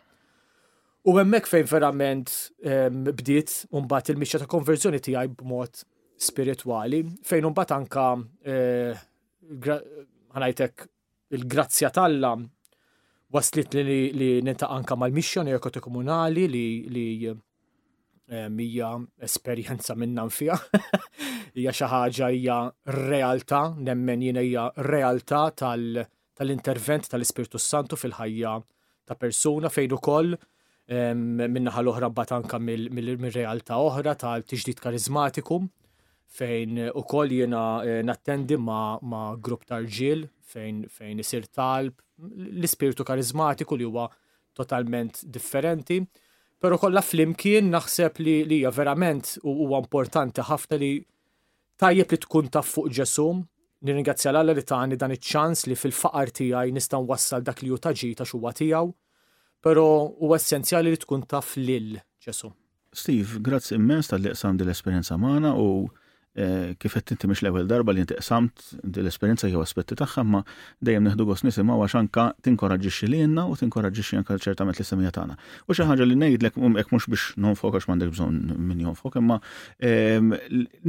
[1.08, 2.34] U hemmhekk fejn verament
[2.66, 5.84] ehm, bdiet mbagħad il-mixja ta' konverżjoni tiegħi b'mod
[6.18, 8.08] spiritwali, fejn mbagħad anka
[8.42, 9.80] eh,
[10.34, 10.90] ħanajtek
[11.38, 12.34] il-grazzja tal talla
[13.34, 16.64] waslit li, li ninta anka mal-missjoni ekoti komunali li,
[16.94, 18.92] li eh, mija
[19.24, 20.56] esperjenza minnan fija.
[21.58, 22.58] hija xi ħaġa hija
[23.10, 28.54] realtà, nemmen jina hija realtà tal-intervent tal-Ispirtu Santu fil-ħajja
[29.08, 30.38] ta' persuna fejn ukoll
[30.88, 35.58] minna l-oħra bat anka mill-realtà oħra tal-tiġdid karizmatiku
[36.40, 42.00] fejn ukoll jiena eh, nattendi ma' grupp tarġil fejn isir talb
[42.62, 44.08] l-ispirtu karizmatiku li huwa
[44.58, 46.00] totalment differenti.
[46.62, 50.92] Pero kollha flimkien naħseb li li hija verament huwa importanti ħafna li
[51.78, 53.28] tajjeb li tkun taf fuq Ġesu.
[53.86, 57.92] Nirringrazzja l li tani dan iċ-ċans li fil-faqar tiegħi nista' nwassal dak li hu ta'
[57.94, 58.90] ta' xuwa tiegħu,
[59.62, 59.84] però
[60.18, 61.94] huwa essenzjali li tkun taf lil
[62.26, 62.50] Ġesu.
[62.98, 65.68] Steve, grazzi immens tal-li l-esperjenza magħna u
[66.82, 68.66] kif qed inti mhix l-ewwel darba li intiqsamt
[69.02, 70.42] l-esperjenza jew aspetti tagħha ma
[70.86, 75.38] dejjem neħdu gost nisimgħu għax anka tinkoraġġixxi lilna u tinkoraġġixxi anke ċertament l-istemija tagħna.
[75.66, 79.18] U xi ħaġa li ngħidlek um, hekk mhux biex nonfok għax m'għandek bżonn min jonfok,
[79.22, 79.40] imma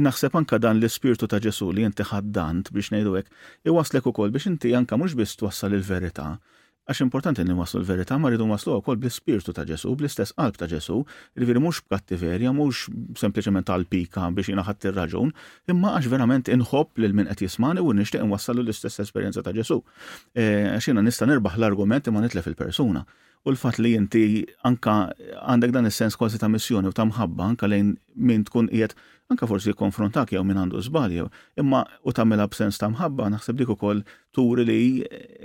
[0.05, 4.51] naħseb anka dan l-ispirtu ta' Ġesu li inti ħaddant biex ngħidu hekk iwaslek ukoll biex
[4.53, 6.35] inti anke mhux biss twassal il-verità'
[6.89, 10.65] Għax importanti li waslu l-verità ma rridu waslu wkoll bl-ispirtu ta' Ġesu, bl-istess qalb ta'
[10.71, 10.95] Ġesu,
[11.37, 12.87] li mhux b'kattiverja, mhux
[13.21, 15.29] sempliċement tal-pika biex jiena ħadd raġun
[15.69, 19.83] imma għax verament inħobb lil min qed jismani u nishtiq inwassalu l-istess esperjenza ta' Ġesu.
[20.33, 23.05] Eh, għax jina nista' nirbaħ l-argument imma nitlef il-persuna
[23.45, 24.23] u l-fat li inti
[24.67, 24.95] anka
[25.47, 28.97] għandek dan is-sens kważi ta' missjoni u ta' mħabba anka lejn min tkun qiegħed
[29.33, 31.27] anka forsi konfrontak jew min għandu zbal jew
[31.61, 34.03] imma u mela b'sens ta' mħabba naħseb dik ukoll
[34.35, 34.79] turi li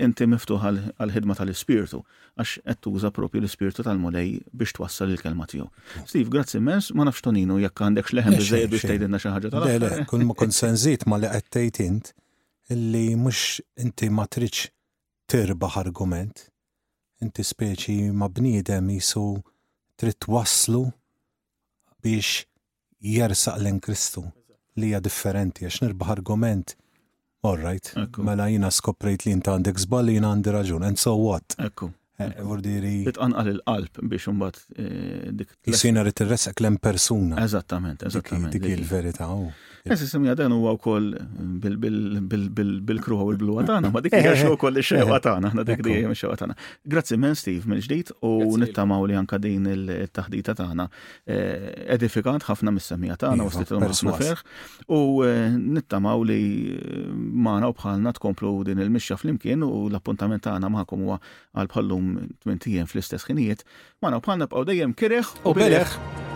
[0.07, 0.65] inti miftuħ
[0.99, 2.03] għal-ħidma tal-ispirtu
[2.43, 5.69] għax qed tuża propju l-ispirtu tal-mulej biex twassal il-kelma tiegħu.
[6.09, 9.69] Steve, grazzi immens, ma nafx toninu jekk għandekx x'leħem biżejjed biex tgħidilna xi ħaġa tal
[9.71, 12.11] Le, le, ma konsenżit ma li qed tgħid int
[12.75, 14.71] illi mhux inti ma tridx
[15.31, 16.43] tirbaħ argument,
[17.23, 19.27] inti speċi ma' bniedem jisu
[20.01, 20.85] trid waslu
[22.03, 22.45] biex
[23.05, 24.25] jersaq l Kristu
[24.79, 26.73] li hija differenti għax nirbaħ argument.
[27.45, 27.91] All right,
[28.25, 31.55] mela jina skoprejt li jinta għandek zbal li jina għandi raġun, and so what?
[31.61, 31.91] Ekku.
[32.17, 33.03] Eh, Vordiri.
[33.07, 35.53] Titqanqal il-qalb biex umbat eh, dik.
[35.69, 37.39] Jisina rrit il l-em persuna.
[37.45, 38.55] Eżattament, eżattament.
[38.57, 39.47] Dik il-verita, u.
[39.51, 39.74] Oh.
[39.87, 41.11] Jessi semja dan huwa wkoll
[41.61, 46.09] bil-kruħa u l blu tagħna, ma dik hija u koll ix-xewqa tagħna, aħna dik dejjem
[46.09, 46.57] eh, ix-xewqa tagħna.
[46.89, 48.57] Grazzi men Steve mill-ġdid u u
[49.05, 50.87] li għanka din il-taħdita tagħna
[51.99, 54.45] edifikant ħafna mis-semija tagħna iva, u stitilhom ħafna ferħ
[54.89, 55.61] u u eh,
[56.33, 56.41] li
[56.81, 57.07] eh,
[57.45, 61.21] maħna u bħalna tkomplu din il-mixja flimkien u l-appuntament tagħna maħkom huwa
[61.61, 63.69] għal bħallum tmien fl-istess ħinijiet,
[64.01, 66.33] maħna u bħalna bqgħu dejjem kireħ u bileħ.